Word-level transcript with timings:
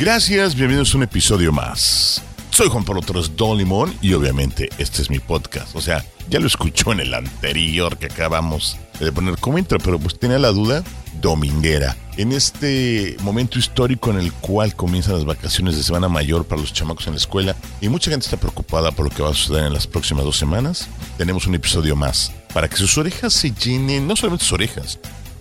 Gracias, 0.00 0.54
bienvenidos 0.54 0.94
a 0.94 0.96
un 0.96 1.02
episodio 1.02 1.52
más. 1.52 2.22
Soy 2.48 2.68
Juan 2.70 2.86
Pablo 2.86 3.02
Torres 3.02 3.36
Don 3.36 3.58
Limón 3.58 3.94
y 4.00 4.14
obviamente 4.14 4.70
este 4.78 5.02
es 5.02 5.10
mi 5.10 5.18
podcast. 5.18 5.76
O 5.76 5.82
sea, 5.82 6.02
ya 6.30 6.40
lo 6.40 6.46
escuchó 6.46 6.92
en 6.92 7.00
el 7.00 7.12
anterior 7.12 7.98
que 7.98 8.06
acabamos 8.06 8.78
de 8.98 9.12
poner 9.12 9.36
como 9.36 9.58
intro, 9.58 9.78
pero 9.78 9.98
pues 9.98 10.18
tenía 10.18 10.38
la 10.38 10.52
duda 10.52 10.82
dominguera. 11.20 11.98
En 12.16 12.32
este 12.32 13.14
momento 13.20 13.58
histórico 13.58 14.10
en 14.10 14.20
el 14.20 14.32
cual 14.32 14.74
comienzan 14.74 15.16
las 15.16 15.26
vacaciones 15.26 15.76
de 15.76 15.82
Semana 15.82 16.08
Mayor 16.08 16.46
para 16.46 16.62
los 16.62 16.72
chamacos 16.72 17.06
en 17.06 17.12
la 17.12 17.18
escuela 17.18 17.54
y 17.82 17.90
mucha 17.90 18.10
gente 18.10 18.24
está 18.24 18.38
preocupada 18.38 18.92
por 18.92 19.04
lo 19.04 19.14
que 19.14 19.22
va 19.22 19.28
a 19.28 19.34
suceder 19.34 19.66
en 19.66 19.74
las 19.74 19.86
próximas 19.86 20.24
dos 20.24 20.38
semanas, 20.38 20.88
tenemos 21.18 21.46
un 21.46 21.56
episodio 21.56 21.94
más 21.94 22.32
para 22.54 22.68
que 22.68 22.76
sus 22.76 22.96
orejas 22.96 23.34
se 23.34 23.52
llenen, 23.52 24.06
no 24.06 24.16
solamente 24.16 24.46
sus 24.46 24.54
orejas, 24.54 24.98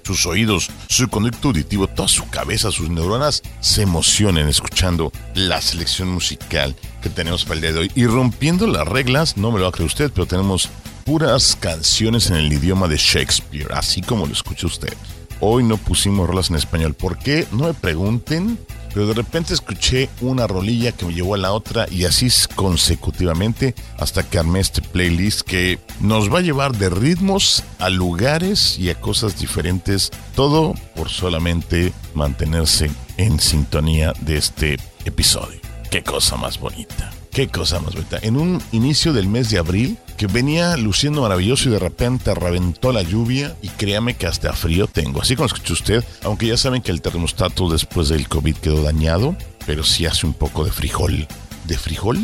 sus 0.10 0.26
oídos, 0.26 0.72
su 0.88 1.08
conducto 1.08 1.50
auditivo, 1.50 1.86
toda 1.86 2.08
su 2.08 2.28
cabeza, 2.30 2.72
sus 2.72 2.90
neuronas 2.90 3.44
se 3.60 3.84
emocionen 3.84 4.48
escuchando 4.48 5.12
la 5.36 5.62
selección 5.62 6.10
musical 6.10 6.76
que 7.04 7.10
tenemos 7.10 7.44
para 7.44 7.56
el 7.56 7.62
día 7.62 7.74
de 7.74 7.80
hoy. 7.80 7.92
Y 7.94 8.08
rompiendo 8.08 8.66
las 8.66 8.88
reglas, 8.88 9.38
no 9.38 9.52
me 9.52 9.60
lo 9.60 9.66
va 9.66 9.70
a 9.70 9.72
creer 9.72 9.86
usted, 9.86 10.12
pero 10.12 10.26
tenemos 10.26 10.70
puras 11.06 11.56
canciones 11.60 12.32
en 12.32 12.38
el 12.38 12.52
idioma 12.52 12.88
de 12.88 12.98
Shakespeare, 12.98 13.72
así 13.72 14.02
como 14.02 14.26
lo 14.26 14.34
escucha 14.34 14.66
usted. 14.66 14.94
Hoy 15.42 15.64
no 15.64 15.78
pusimos 15.78 16.28
rolas 16.28 16.50
en 16.50 16.56
español. 16.56 16.96
¿Por 16.96 17.20
qué? 17.20 17.48
No 17.52 17.68
me 17.68 17.74
pregunten. 17.76 18.58
Pero 18.94 19.08
de 19.08 19.14
repente 19.14 19.54
escuché 19.54 20.10
una 20.22 20.48
rolilla 20.48 20.92
que 20.92 21.06
me 21.06 21.14
llevó 21.14 21.36
a 21.36 21.38
la 21.38 21.52
otra 21.52 21.86
y 21.90 22.06
así 22.06 22.28
consecutivamente 22.56 23.76
hasta 23.98 24.24
que 24.24 24.40
armé 24.40 24.60
este 24.60 24.82
playlist 24.82 25.42
que 25.42 25.80
nos 26.00 26.34
va 26.34 26.40
a 26.40 26.42
llevar 26.42 26.76
de 26.76 26.90
ritmos 26.90 27.64
a 27.80 27.90
lugares 27.90 28.78
y 28.80 28.90
a 28.90 29.00
cosas 29.00 29.40
diferentes. 29.40 30.12
Todo 30.36 30.74
por 30.96 31.10
solamente 31.10 31.94
mantenerse 32.14 32.90
en 33.18 33.40
sintonía 33.40 34.14
de 34.22 34.38
este 34.38 34.78
episodio. 35.06 35.60
Qué 35.90 36.04
cosa 36.04 36.38
más 36.38 36.60
bonita. 36.60 37.12
Qué 37.32 37.48
cosa 37.48 37.80
más 37.80 37.94
bonita. 37.94 38.20
En 38.22 38.38
un 38.38 38.62
inicio 38.72 39.14
del 39.14 39.28
mes 39.28 39.50
de 39.50 39.60
abril, 39.60 39.98
que 40.20 40.28
venía 40.28 40.76
luciendo 40.76 41.22
maravilloso 41.22 41.70
y 41.70 41.72
de 41.72 41.80
repente 41.80 42.36
reventó 42.36 42.92
la 42.92 43.04
lluvia 43.04 43.56
y 43.62 43.70
créame 43.70 44.18
que 44.18 44.28
hasta 44.28 44.52
frío 44.52 44.86
tengo. 44.86 45.22
Así 45.22 45.38
como 45.38 45.46
escuchó 45.46 45.72
usted, 45.72 46.04
aunque 46.24 46.46
ya 46.46 46.58
saben 46.58 46.82
que 46.82 46.92
el 46.92 47.02
termostato 47.02 47.70
después 47.70 48.10
del 48.10 48.28
COVID 48.28 48.58
quedó 48.58 48.84
dañado, 48.84 49.38
pero 49.66 49.86
sí 49.86 50.06
hace 50.06 50.26
un 50.26 50.34
poco 50.34 50.66
de 50.66 50.74
frijol. 50.74 51.26
¿De 51.68 51.78
frijol? 51.78 52.20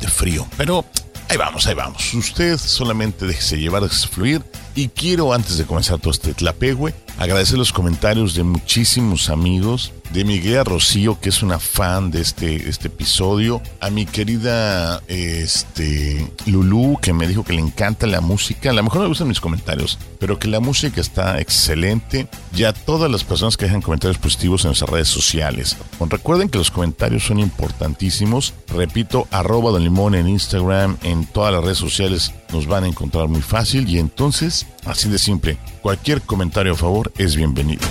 De 0.00 0.06
frío. 0.06 0.46
Pero 0.56 0.84
ahí 1.28 1.36
vamos, 1.36 1.66
ahí 1.66 1.74
vamos. 1.74 2.14
Usted 2.14 2.56
solamente 2.56 3.26
déjese 3.26 3.58
llevar, 3.58 3.82
déjese 3.82 4.06
fluir. 4.06 4.44
Y 4.74 4.88
quiero, 4.88 5.32
antes 5.32 5.58
de 5.58 5.64
comenzar 5.64 5.98
todo 5.98 6.12
este 6.12 6.32
tlapegüe, 6.32 6.94
agradecer 7.18 7.58
los 7.58 7.72
comentarios 7.72 8.34
de 8.34 8.44
muchísimos 8.44 9.28
amigos, 9.28 9.92
de 10.10 10.24
mi 10.24 10.40
querida 10.40 10.64
Rocío, 10.64 11.20
que 11.20 11.28
es 11.28 11.42
una 11.42 11.58
fan 11.58 12.10
de 12.10 12.20
este, 12.20 12.68
este 12.68 12.88
episodio, 12.88 13.60
a 13.80 13.90
mi 13.90 14.06
querida 14.06 15.02
este, 15.08 16.32
Lulu, 16.46 16.98
que 17.02 17.12
me 17.12 17.26
dijo 17.26 17.44
que 17.44 17.52
le 17.52 17.60
encanta 17.60 18.06
la 18.06 18.20
música, 18.20 18.70
a 18.70 18.72
lo 18.72 18.82
mejor 18.82 19.02
me 19.02 19.08
gustan 19.08 19.28
mis 19.28 19.40
comentarios, 19.40 19.98
pero 20.18 20.38
que 20.38 20.48
la 20.48 20.60
música 20.60 21.00
está 21.00 21.40
excelente, 21.40 22.28
y 22.54 22.64
a 22.64 22.72
todas 22.72 23.10
las 23.10 23.24
personas 23.24 23.56
que 23.56 23.66
dejan 23.66 23.82
comentarios 23.82 24.18
positivos 24.18 24.64
en 24.64 24.68
nuestras 24.68 24.90
redes 24.90 25.08
sociales. 25.08 25.76
Recuerden 25.98 26.48
que 26.48 26.58
los 26.58 26.70
comentarios 26.70 27.24
son 27.24 27.38
importantísimos, 27.38 28.54
repito, 28.68 29.26
arroba 29.30 29.72
don 29.72 29.82
limón 29.82 30.14
en 30.14 30.28
Instagram, 30.28 30.96
en 31.02 31.26
todas 31.26 31.52
las 31.52 31.62
redes 31.62 31.78
sociales 31.78 32.32
nos 32.52 32.66
van 32.66 32.84
a 32.84 32.88
encontrar 32.88 33.28
muy 33.28 33.42
fácil, 33.42 33.88
y 33.88 33.98
entonces, 33.98 34.66
así 34.84 35.08
de 35.08 35.18
simple, 35.18 35.58
cualquier 35.82 36.22
comentario 36.22 36.72
a 36.72 36.76
favor 36.76 37.12
es 37.18 37.36
bienvenido. 37.36 37.82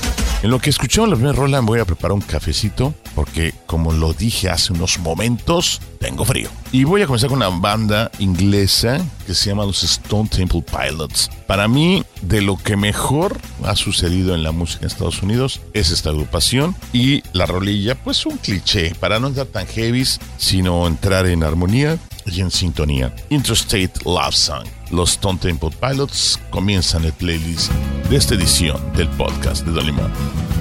En 0.41 0.51
lo 0.51 0.59
que 0.59 0.69
escuchamos 0.69 1.09
la 1.09 1.17
primera 1.17 1.35
rola, 1.35 1.59
voy 1.59 1.81
a 1.81 1.85
preparar 1.85 2.13
un 2.13 2.21
cafecito 2.21 2.93
porque, 3.13 3.53
como 3.65 3.91
lo 3.91 4.13
dije 4.13 4.49
hace 4.49 4.71
unos 4.71 4.97
momentos, 4.99 5.81
tengo 5.99 6.23
frío. 6.23 6.49
Y 6.71 6.85
voy 6.85 7.01
a 7.01 7.07
comenzar 7.07 7.29
con 7.29 7.39
una 7.39 7.49
banda 7.49 8.09
inglesa 8.19 9.05
que 9.27 9.33
se 9.33 9.49
llama 9.49 9.65
los 9.65 9.83
Stone 9.83 10.29
Temple 10.29 10.63
Pilots. 10.63 11.29
Para 11.45 11.67
mí, 11.67 12.05
de 12.21 12.41
lo 12.41 12.55
que 12.55 12.77
mejor 12.77 13.37
ha 13.65 13.75
sucedido 13.75 14.33
en 14.33 14.43
la 14.43 14.53
música 14.53 14.83
en 14.83 14.87
Estados 14.87 15.21
Unidos 15.21 15.59
es 15.73 15.91
esta 15.91 16.11
agrupación 16.11 16.73
y 16.93 17.21
la 17.33 17.45
rolilla, 17.45 17.95
pues 18.01 18.25
un 18.25 18.37
cliché 18.37 18.95
para 18.95 19.19
no 19.19 19.27
entrar 19.27 19.47
tan 19.47 19.67
heavies, 19.67 20.21
sino 20.37 20.87
entrar 20.87 21.25
en 21.25 21.43
armonía 21.43 21.97
en 22.37 22.51
sintonía. 22.51 23.13
Interstate 23.29 23.91
Love 24.05 24.35
Song. 24.35 24.67
Los 24.91 25.11
Stone 25.11 25.39
Temple 25.39 25.71
Pilots 25.79 26.39
comienzan 26.49 27.05
el 27.05 27.13
playlist 27.13 27.71
de 28.09 28.15
esta 28.15 28.35
edición 28.35 28.79
del 28.93 29.09
podcast 29.09 29.65
de 29.65 29.71
Don 29.71 29.85
Limón. 29.85 30.58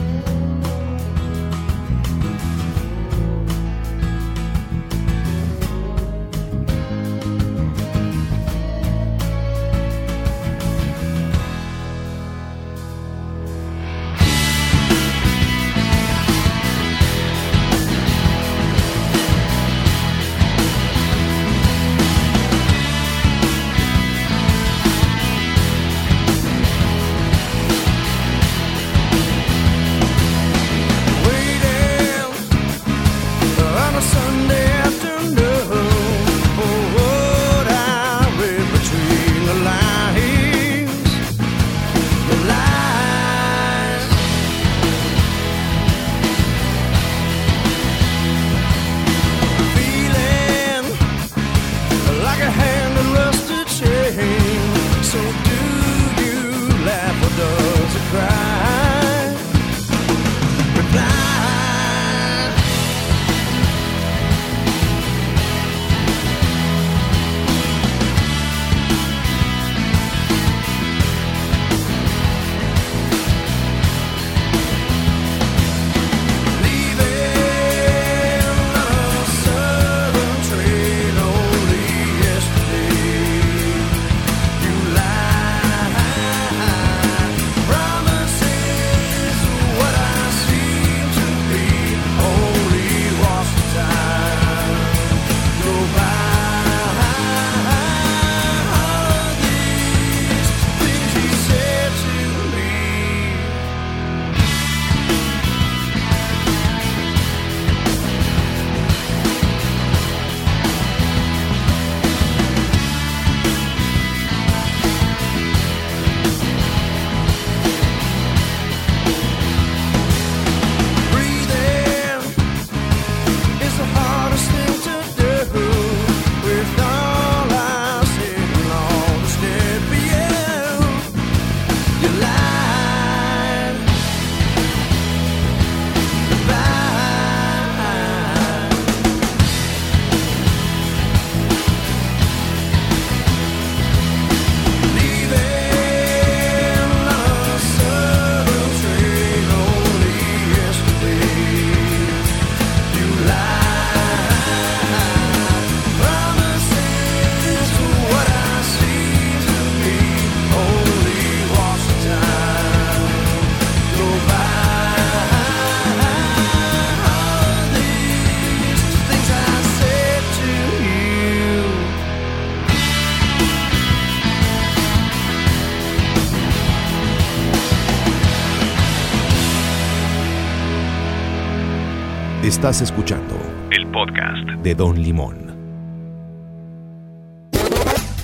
Estás 182.49 182.81
escuchando 182.81 183.39
el 183.71 183.87
podcast 183.89 184.49
de 184.63 184.75
Don 184.75 185.03
Limón. 185.03 185.55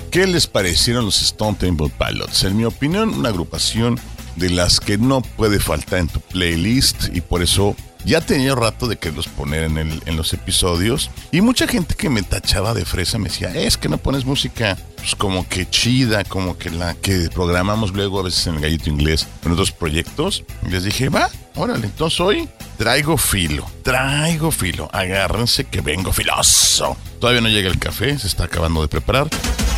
¿Qué 0.09 0.25
les 0.25 0.47
parecieron 0.47 1.05
los 1.05 1.21
Stone 1.21 1.57
Temple 1.59 1.91
Pilots? 1.95 2.43
En 2.43 2.57
mi 2.57 2.65
opinión, 2.65 3.09
una 3.09 3.29
agrupación 3.29 3.99
de 4.35 4.49
las 4.49 4.79
que 4.79 4.97
no 4.97 5.21
puede 5.21 5.59
faltar 5.59 5.99
en 5.99 6.07
tu 6.07 6.21
playlist 6.21 7.15
y 7.15 7.21
por 7.21 7.43
eso 7.43 7.75
ya 8.03 8.19
tenía 8.19 8.55
rato 8.55 8.87
de 8.87 8.97
quererlos 8.97 9.27
poner 9.27 9.61
en, 9.61 9.77
el, 9.77 10.01
en 10.07 10.17
los 10.17 10.33
episodios 10.33 11.11
y 11.31 11.41
mucha 11.41 11.67
gente 11.67 11.93
que 11.93 12.09
me 12.09 12.23
tachaba 12.23 12.73
de 12.73 12.83
fresa 12.83 13.19
me 13.19 13.25
decía, 13.25 13.53
es 13.53 13.77
que 13.77 13.89
no 13.89 13.99
pones 13.99 14.25
música 14.25 14.75
pues 14.95 15.13
como 15.13 15.47
que 15.47 15.69
chida, 15.69 16.23
como 16.23 16.57
que 16.57 16.71
la 16.71 16.95
que 16.95 17.29
programamos 17.31 17.93
luego 17.93 18.21
a 18.21 18.23
veces 18.23 18.47
en 18.47 18.55
el 18.55 18.61
gallito 18.61 18.89
inglés 18.89 19.27
en 19.45 19.51
otros 19.51 19.71
proyectos. 19.71 20.43
Y 20.65 20.71
les 20.71 20.83
dije, 20.83 21.09
va, 21.09 21.29
órale, 21.55 21.87
entonces 21.87 22.19
hoy 22.19 22.49
traigo 22.77 23.17
filo, 23.17 23.65
traigo 23.83 24.51
filo, 24.51 24.89
agárrense 24.91 25.65
que 25.65 25.81
vengo 25.81 26.11
filoso. 26.11 26.95
Todavía 27.19 27.41
no 27.41 27.49
llega 27.49 27.69
el 27.69 27.79
café, 27.79 28.17
se 28.19 28.27
está 28.27 28.45
acabando 28.45 28.81
de 28.81 28.87
preparar 28.87 29.27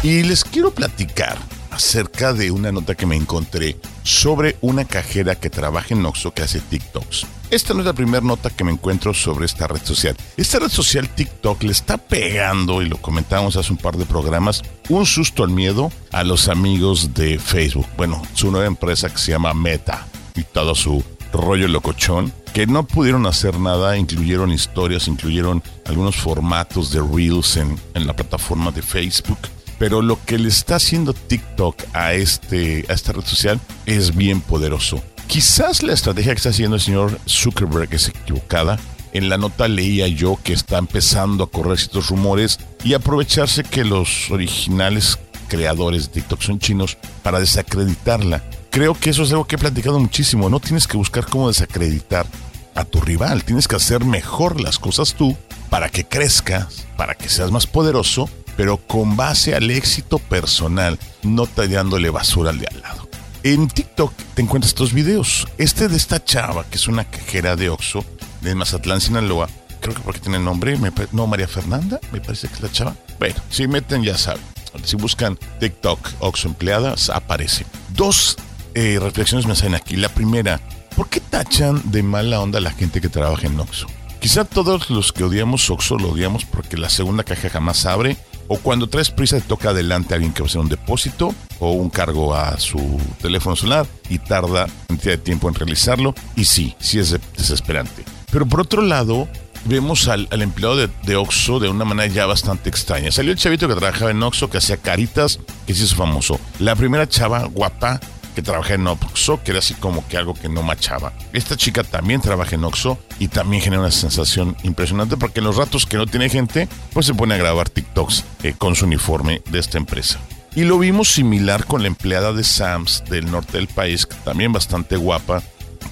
y 0.03 0.24
les 0.24 0.44
quiero 0.44 0.71
platicar 0.71 1.38
acerca 1.71 2.33
de 2.33 2.50
una 2.50 2.71
nota 2.71 2.95
que 2.95 3.06
me 3.06 3.15
encontré 3.15 3.77
sobre 4.03 4.57
una 4.62 4.85
cajera 4.85 5.35
que 5.35 5.50
trabaja 5.50 5.94
en 5.94 6.06
Oxxo 6.06 6.33
que 6.33 6.41
hace 6.41 6.59
TikToks. 6.59 7.27
Esta 7.50 7.74
no 7.74 7.80
es 7.80 7.85
la 7.85 7.94
primera 7.94 8.25
nota 8.25 8.50
que 8.50 8.63
me 8.63 8.71
encuentro 8.71 9.13
sobre 9.13 9.45
esta 9.45 9.68
red 9.68 9.81
social. 9.83 10.18
Esta 10.35 10.59
red 10.59 10.69
social 10.69 11.07
TikTok 11.07 11.63
le 11.63 11.71
está 11.71 11.97
pegando, 11.97 12.81
y 12.81 12.89
lo 12.89 12.97
comentábamos 12.97 13.56
hace 13.56 13.71
un 13.71 13.77
par 13.77 13.95
de 13.95 14.06
programas, 14.06 14.63
un 14.89 15.06
susto 15.06 15.44
al 15.44 15.51
miedo 15.51 15.91
a 16.12 16.23
los 16.23 16.50
amigos 16.50 17.13
de 17.13 17.39
Facebook. 17.39 17.88
Bueno, 17.95 18.21
su 18.33 18.51
nueva 18.51 18.65
empresa 18.65 19.09
que 19.09 19.19
se 19.19 19.31
llama 19.31 19.53
Meta 19.53 20.07
y 20.35 20.44
todo 20.44 20.75
su 20.75 21.03
rollo 21.33 21.68
locochón, 21.68 22.33
que 22.53 22.68
no 22.68 22.88
pudieron 22.88 23.25
hacer 23.25 23.59
nada, 23.59 23.97
incluyeron 23.97 24.51
historias, 24.51 25.07
incluyeron 25.07 25.62
algunos 25.85 26.15
formatos 26.15 26.91
de 26.91 27.01
reels 27.01 27.57
en, 27.57 27.79
en 27.94 28.07
la 28.07 28.15
plataforma 28.15 28.71
de 28.71 28.81
Facebook 28.81 29.39
pero 29.79 30.01
lo 30.01 30.24
que 30.25 30.38
le 30.38 30.50
está 30.50 30.77
haciendo 30.77 31.13
TikTok 31.13 31.83
a, 31.94 32.13
este, 32.13 32.85
a 32.89 32.94
esta 32.94 33.13
red 33.13 33.24
social 33.24 33.59
es 33.85 34.15
bien 34.15 34.41
poderoso. 34.41 35.01
Quizás 35.27 35.83
la 35.83 35.94
estrategia 35.94 36.33
que 36.33 36.38
está 36.38 36.50
haciendo 36.50 36.77
el 36.77 36.81
señor 36.81 37.19
Zuckerberg 37.27 37.94
es 37.94 38.09
equivocada. 38.09 38.80
En 39.13 39.30
la 39.30 39.38
nota 39.38 39.68
leía 39.68 40.07
yo 40.07 40.39
que 40.44 40.53
está 40.53 40.77
empezando 40.77 41.44
a 41.44 41.51
correr 41.51 41.77
ciertos 41.77 42.09
rumores 42.09 42.59
y 42.83 42.94
aprovecharse 42.94 43.63
que 43.63 43.83
los 43.83 44.31
originales 44.31 45.19
creadores 45.47 46.07
de 46.07 46.13
TikTok 46.21 46.41
son 46.41 46.59
chinos 46.59 46.97
para 47.23 47.39
desacreditarla. 47.39 48.44
Creo 48.77 48.94
que 48.94 49.09
eso 49.09 49.24
es 49.24 49.31
algo 49.31 49.47
que 49.47 49.56
he 49.56 49.57
platicado 49.57 49.97
muchísimo. 49.97 50.51
No 50.51 50.59
tienes 50.59 50.85
que 50.85 50.97
buscar 50.97 51.25
cómo 51.25 51.47
desacreditar 51.47 52.27
a 52.75 52.85
tu 52.85 53.01
rival. 53.01 53.44
Tienes 53.44 53.68
que 53.68 53.75
hacer 53.75 54.06
mejor 54.06 54.62
las 54.62 54.77
cosas 54.77 55.15
tú 55.15 55.35
para 55.71 55.89
que 55.89 56.06
crezcas, 56.06 56.85
para 56.95 57.15
que 57.15 57.27
seas 57.27 57.50
más 57.50 57.65
poderoso 57.65 58.29
pero 58.56 58.77
con 58.77 59.18
base 59.18 59.56
al 59.56 59.71
éxito 59.71 60.19
personal, 60.19 61.00
no 61.24 61.47
tallándole 61.47 62.12
basura 62.12 62.51
al 62.51 62.59
de 62.59 62.68
al 62.68 62.81
lado. 62.81 63.09
En 63.41 63.68
TikTok 63.68 64.13
te 64.35 64.44
encuentras 64.44 64.69
estos 64.69 64.94
videos. 64.94 65.47
Este 65.57 65.88
de 65.88 65.97
esta 65.97 66.23
chava, 66.23 66.63
que 66.69 66.75
es 66.75 66.88
una 66.88 67.03
cajera 67.03 67.56
de 67.56 67.69
Oxxo, 67.69 68.06
de 68.41 68.53
Mazatlán, 68.53 69.01
Sinaloa, 69.01 69.50
creo 69.81 69.95
que 69.95 70.01
porque 70.01 70.19
tiene 70.19 70.38
nombre, 70.38 70.77
no, 71.13 71.25
María 71.25 71.47
Fernanda, 71.47 72.00
me 72.12 72.21
parece 72.21 72.47
que 72.47 72.53
es 72.53 72.62
la 72.62 72.71
chava. 72.71 72.95
Bueno, 73.18 73.38
si 73.50 73.68
meten 73.68 74.03
ya 74.03 74.19
saben. 74.19 74.44
Si 74.83 74.95
buscan 74.97 75.39
TikTok 75.59 76.00
Oxxo 76.19 76.47
empleadas, 76.47 77.09
aparece. 77.09 77.65
Dos 77.95 78.38
eh, 78.73 78.99
reflexiones 79.01 79.47
me 79.47 79.55
salen 79.55 79.75
aquí. 79.75 79.95
La 79.95 80.09
primera, 80.09 80.59
¿por 80.95 81.09
qué 81.09 81.19
tachan 81.19 81.81
de 81.91 82.03
mala 82.03 82.39
onda 82.39 82.59
a 82.59 82.61
la 82.61 82.71
gente 82.71 83.01
que 83.01 83.09
trabaja 83.09 83.47
en 83.47 83.59
Oxxo? 83.59 83.87
Quizá 84.19 84.45
todos 84.45 84.89
los 84.89 85.13
que 85.13 85.23
odiamos 85.23 85.69
Oxxo 85.69 85.97
lo 85.97 86.09
odiamos 86.09 86.43
porque 86.45 86.77
la 86.77 86.89
segunda 86.89 87.23
caja 87.23 87.49
jamás 87.49 87.85
abre 87.85 88.17
o 88.47 88.57
cuando 88.57 88.87
traes 88.87 89.11
prisa 89.11 89.37
te 89.39 89.47
toca 89.47 89.69
adelante 89.69 90.13
a 90.13 90.15
alguien 90.15 90.33
que 90.33 90.41
va 90.41 90.47
a 90.47 90.49
hacer 90.49 90.61
un 90.61 90.69
depósito 90.69 91.35
o 91.59 91.71
un 91.71 91.89
cargo 91.89 92.33
a 92.33 92.59
su 92.59 92.99
teléfono 93.21 93.55
celular 93.55 93.85
y 94.09 94.19
tarda 94.19 94.67
cantidad 94.87 95.13
de 95.13 95.17
tiempo 95.17 95.47
en 95.49 95.55
realizarlo. 95.55 96.15
Y 96.35 96.45
sí, 96.45 96.75
sí 96.79 96.99
es 96.99 97.17
desesperante. 97.35 98.03
Pero 98.31 98.45
por 98.45 98.61
otro 98.61 98.81
lado, 98.81 99.27
vemos 99.65 100.07
al, 100.07 100.27
empleado 100.31 100.77
de, 100.77 100.89
de, 101.03 101.15
Oxxo 101.15 101.59
de 101.59 101.69
una 101.69 101.85
manera 101.85 102.11
ya 102.11 102.25
bastante 102.25 102.69
extraña. 102.69 103.11
Salió 103.11 103.31
el 103.31 103.37
chavito 103.37 103.67
que 103.67 103.75
trabajaba 103.75 104.11
en 104.11 104.23
Oxxo, 104.23 104.49
que 104.49 104.57
hacía 104.57 104.77
caritas, 104.77 105.39
que 105.65 105.73
se 105.73 105.83
hizo 105.83 105.95
famoso. 105.95 106.39
La 106.59 106.75
primera 106.75 107.07
chava 107.07 107.45
guapa 107.45 107.99
que 108.37 108.43
trabaja 108.43 108.75
en 108.75 108.85
Oxxo, 108.85 109.41
que 109.43 109.49
era 109.49 109.57
así 109.57 109.73
como 109.73 110.07
que 110.07 110.15
algo 110.15 110.35
que 110.35 110.47
no 110.47 110.61
machaba. 110.61 111.11
Esta 111.33 111.57
chica 111.57 111.83
también 111.83 112.21
trabaja 112.21 112.53
en 112.53 112.65
Oxxo 112.65 112.99
y 113.17 113.29
también 113.29 113.63
genera 113.63 113.81
una 113.81 113.89
sensación 113.89 114.55
impresionante 114.61 115.17
porque 115.17 115.39
en 115.39 115.45
los 115.45 115.55
ratos 115.55 115.87
que 115.87 115.97
no 115.97 116.05
tiene 116.05 116.29
gente, 116.29 116.69
pues 116.93 117.07
se 117.07 117.15
pone 117.15 117.33
a 117.33 117.37
grabar 117.37 117.67
TikToks 117.67 118.23
eh, 118.44 118.53
con 118.56 118.75
su 118.75 118.85
uniforme 118.85 119.41
de 119.49 119.57
esta 119.57 119.79
empresa. 119.79 120.19
Y 120.53 120.65
lo 120.65 120.77
vimos 120.77 121.09
similar 121.09 121.65
con 121.65 121.81
la 121.81 121.87
empleada 121.87 122.31
de 122.31 122.44
Sams 122.44 123.06
del 123.09 123.31
norte 123.31 123.57
del 123.57 123.69
país, 123.69 124.06
que 124.06 124.15
también 124.17 124.53
bastante 124.53 124.97
guapa, 124.97 125.41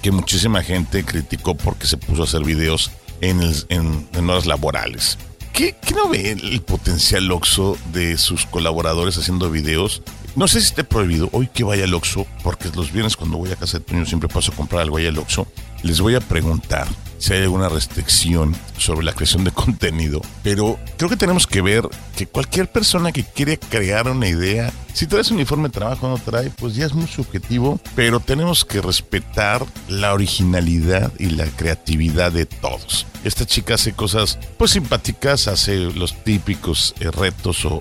que 0.00 0.12
muchísima 0.12 0.62
gente 0.62 1.04
criticó 1.04 1.56
porque 1.56 1.88
se 1.88 1.96
puso 1.96 2.22
a 2.22 2.26
hacer 2.26 2.44
videos 2.44 2.92
en, 3.22 3.42
en, 3.70 4.30
horas 4.30 4.46
laborales. 4.46 5.18
¿Qué, 5.52 5.74
¿Qué, 5.84 5.94
no 5.96 6.08
ve 6.08 6.30
el 6.30 6.62
potencial 6.62 7.28
Oxxo 7.32 7.76
de 7.92 8.16
sus 8.16 8.46
colaboradores 8.46 9.18
haciendo 9.18 9.50
videos 9.50 10.00
no 10.36 10.46
sé 10.46 10.60
si 10.60 10.66
esté 10.66 10.84
prohibido 10.84 11.30
hoy 11.32 11.48
que 11.48 11.64
vaya 11.64 11.84
al 11.84 11.94
Oxxo, 11.94 12.26
porque 12.42 12.68
los 12.74 12.92
viernes 12.92 13.16
cuando 13.16 13.38
voy 13.38 13.50
a 13.50 13.56
casa 13.56 13.78
de 13.78 13.84
Toño 13.84 14.04
siempre 14.04 14.28
paso 14.28 14.52
a 14.52 14.54
comprar 14.54 14.82
algo 14.82 14.98
ahí 14.98 15.06
al 15.06 15.18
Oxxo. 15.18 15.46
Les 15.86 16.00
voy 16.00 16.16
a 16.16 16.20
preguntar 16.20 16.88
si 17.18 17.32
hay 17.32 17.42
alguna 17.42 17.68
restricción 17.68 18.56
sobre 18.76 19.04
la 19.04 19.12
creación 19.12 19.44
de 19.44 19.50
contenido, 19.52 20.20
pero 20.42 20.80
creo 20.96 21.08
que 21.08 21.16
tenemos 21.16 21.46
que 21.46 21.62
ver 21.62 21.88
que 22.16 22.26
cualquier 22.26 22.68
persona 22.68 23.12
que 23.12 23.22
quiere 23.22 23.56
crear 23.56 24.08
una 24.08 24.26
idea, 24.26 24.72
si 24.94 25.06
traes 25.06 25.30
un 25.30 25.36
uniforme 25.36 25.68
de 25.68 25.74
trabajo 25.74 26.08
o 26.08 26.10
no 26.10 26.18
trae, 26.18 26.50
pues 26.50 26.74
ya 26.74 26.86
es 26.86 26.92
muy 26.92 27.06
subjetivo, 27.06 27.78
pero 27.94 28.18
tenemos 28.18 28.64
que 28.64 28.82
respetar 28.82 29.64
la 29.88 30.12
originalidad 30.12 31.12
y 31.20 31.26
la 31.26 31.46
creatividad 31.46 32.32
de 32.32 32.46
todos. 32.46 33.06
Esta 33.22 33.46
chica 33.46 33.74
hace 33.74 33.92
cosas 33.92 34.40
pues 34.58 34.72
simpáticas, 34.72 35.46
hace 35.46 35.76
los 35.76 36.24
típicos 36.24 36.96
eh, 36.98 37.12
retos 37.12 37.64
o, 37.64 37.80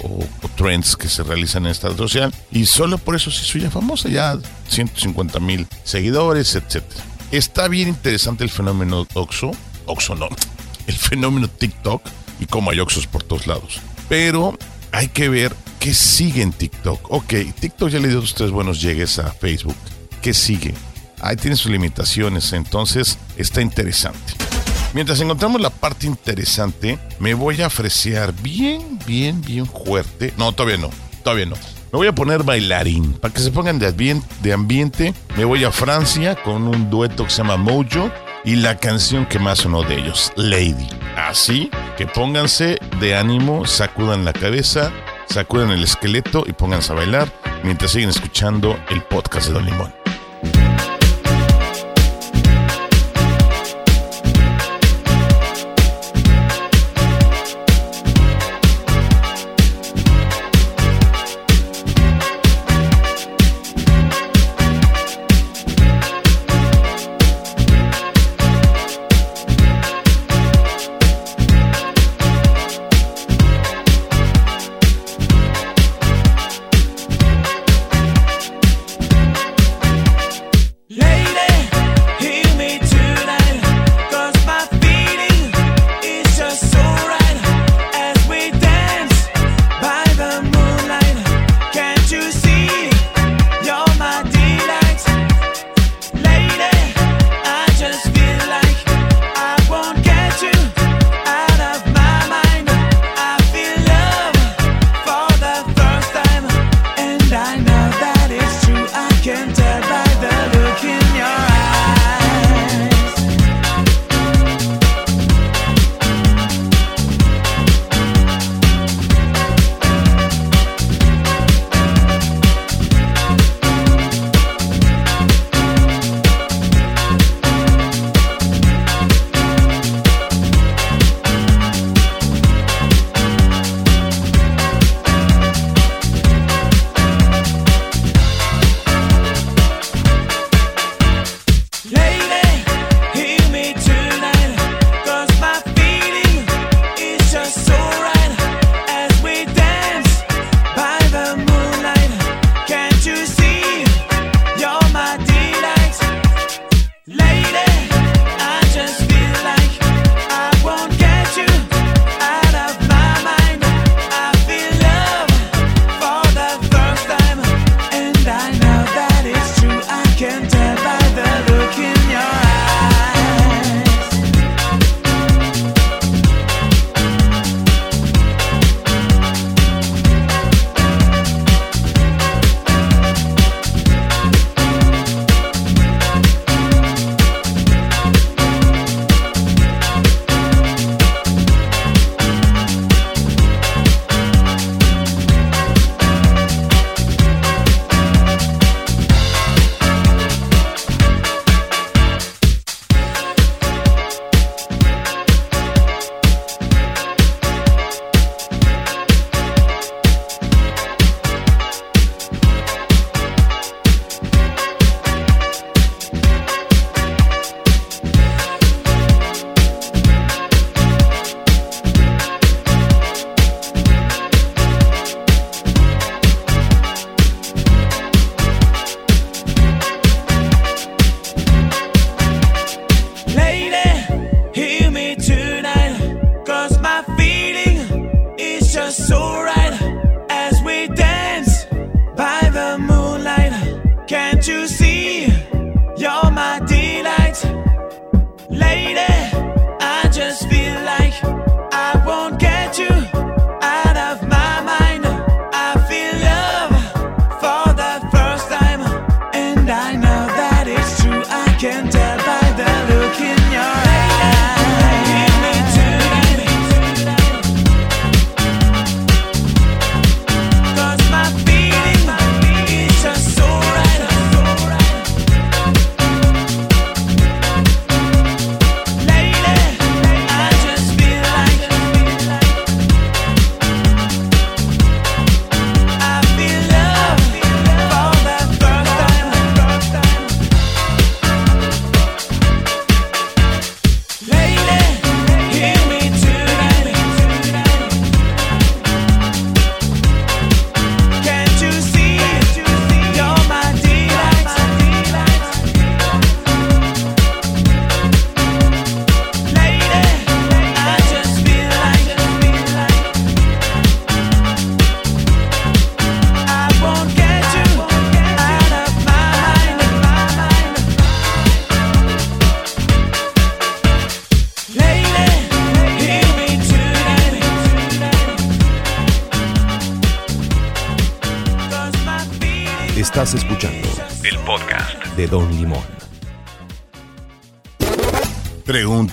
trends 0.56 0.96
que 0.96 1.10
se 1.10 1.24
realizan 1.24 1.66
en 1.66 1.72
esta 1.72 1.90
red 1.90 1.98
social 1.98 2.34
y 2.52 2.68
solo 2.68 3.00
por 3.00 3.16
eso 3.16 3.32
se 3.32 3.44
hizo 3.44 3.58
ya 3.58 3.72
famosa, 3.72 4.10
ya 4.10 4.38
150 4.68 5.40
mil 5.40 5.66
seguidores, 5.84 6.54
etcétera. 6.54 7.15
Está 7.32 7.68
bien 7.68 7.90
interesante 7.90 8.44
el 8.44 8.50
fenómeno 8.50 9.08
Oxo, 9.14 9.52
Oxo 9.86 10.16
no, 10.16 10.30
el 10.88 10.96
fenómeno 10.96 11.48
TikTok 11.48 12.02
y 12.40 12.46
cómo 12.46 12.72
hay 12.72 12.80
Oxos 12.80 13.08
por 13.08 13.24
todos 13.24 13.48
lados. 13.48 13.82
Pero 14.08 14.58
hay 14.92 15.08
que 15.08 15.30
ver 15.30 15.56
qué 15.80 15.94
sigue 15.94 16.42
en 16.42 16.54
TikTok. 16.54 17.12
Ok, 17.12 17.34
TikTok 17.60 17.90
ya 17.90 18.00
le 18.00 18.08
dio 18.08 18.22
dos 18.22 18.36
tres 18.36 18.52
buenos 18.52 18.82
llegues 18.82 19.20
a 19.20 19.32
Facebook. 19.32 19.76
¿Qué 20.22 20.34
sigue? 20.34 20.74
Ahí 21.22 21.36
tiene 21.36 21.56
sus 21.56 21.72
limitaciones, 21.72 22.54
entonces 22.54 23.18
está 23.38 23.62
interesante. 23.62 24.34
Mientras 24.94 25.20
encontramos 25.20 25.60
la 25.60 25.70
parte 25.70 26.08
interesante, 26.08 26.98
me 27.20 27.34
voy 27.34 27.62
a 27.62 27.68
ofrecer 27.68 28.32
bien, 28.32 28.98
bien, 29.06 29.42
bien 29.42 29.66
fuerte. 29.66 30.34
No, 30.38 30.54
todavía 30.54 30.78
no, 30.78 30.90
todavía 31.24 31.48
no. 31.48 31.56
Me 31.92 31.98
voy 31.98 32.08
a 32.08 32.16
poner 32.16 32.44
bailarín. 32.44 33.14
Para 33.14 33.34
que 33.34 33.40
se 33.40 33.52
pongan 33.52 33.80
de, 33.80 34.54
ambiente, 34.54 35.14
me 35.38 35.46
voy 35.46 35.64
a 35.64 35.72
Francia 35.72 36.36
con 36.36 36.68
un 36.68 36.90
dueto 36.90 37.24
que 37.26 37.30
se 37.30 37.38
llama 37.38 37.58
Mojo 37.58 38.12
y 38.44 38.56
la 38.58 38.78
canción 38.78 39.26
que 39.26 39.40
más 39.40 39.60
sonó 39.60 39.84
de 39.84 39.96
ellos, 39.96 40.32
Lady. 40.36 40.88
Así 41.16 41.70
que 41.98 42.06
pónganse 42.06 42.78
de 43.00 43.16
ánimo, 43.16 43.66
sacudan 43.66 44.26
la 44.26 44.34
cabeza, 44.34 44.92
sacudan 45.28 45.72
el 45.72 45.84
esqueleto 45.84 46.44
y 46.46 46.54
pónganse 46.54 46.92
a 46.92 46.96
bailar 46.96 47.32
mientras 47.64 47.92
siguen 47.92 48.10
escuchando 48.10 48.78
el 48.90 49.02
podcast 49.04 49.48
de 49.48 49.54
Don 49.54 49.66
Limón. 49.66 50.05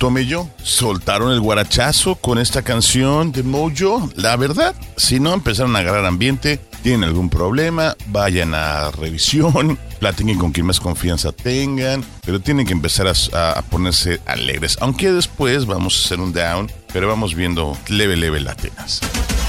Yo, 0.02 0.50
¿soltaron 0.60 1.30
el 1.30 1.40
guarachazo 1.40 2.16
con 2.16 2.38
esta 2.38 2.62
canción 2.62 3.30
de 3.30 3.44
Mojo? 3.44 4.10
La 4.16 4.34
verdad, 4.34 4.74
si 4.96 5.20
no 5.20 5.32
empezaron 5.32 5.76
a 5.76 5.78
agarrar 5.78 6.06
ambiente, 6.06 6.58
tienen 6.82 7.04
algún 7.04 7.30
problema, 7.30 7.96
vayan 8.06 8.52
a 8.52 8.90
revisión, 8.90 9.78
platiquen 10.00 10.38
con 10.38 10.50
quien 10.50 10.66
más 10.66 10.80
confianza 10.80 11.30
tengan, 11.30 12.04
pero 12.26 12.40
tienen 12.40 12.66
que 12.66 12.72
empezar 12.72 13.06
a, 13.06 13.62
ponerse 13.70 14.20
alegres. 14.26 14.76
Aunque 14.80 15.12
después 15.12 15.66
vamos 15.66 15.96
a 15.96 16.04
hacer 16.04 16.18
un 16.18 16.32
down, 16.32 16.68
pero 16.92 17.06
vamos 17.06 17.36
viendo 17.36 17.78
leve, 17.86 18.16
leve 18.16 18.40
latinas. 18.40 19.00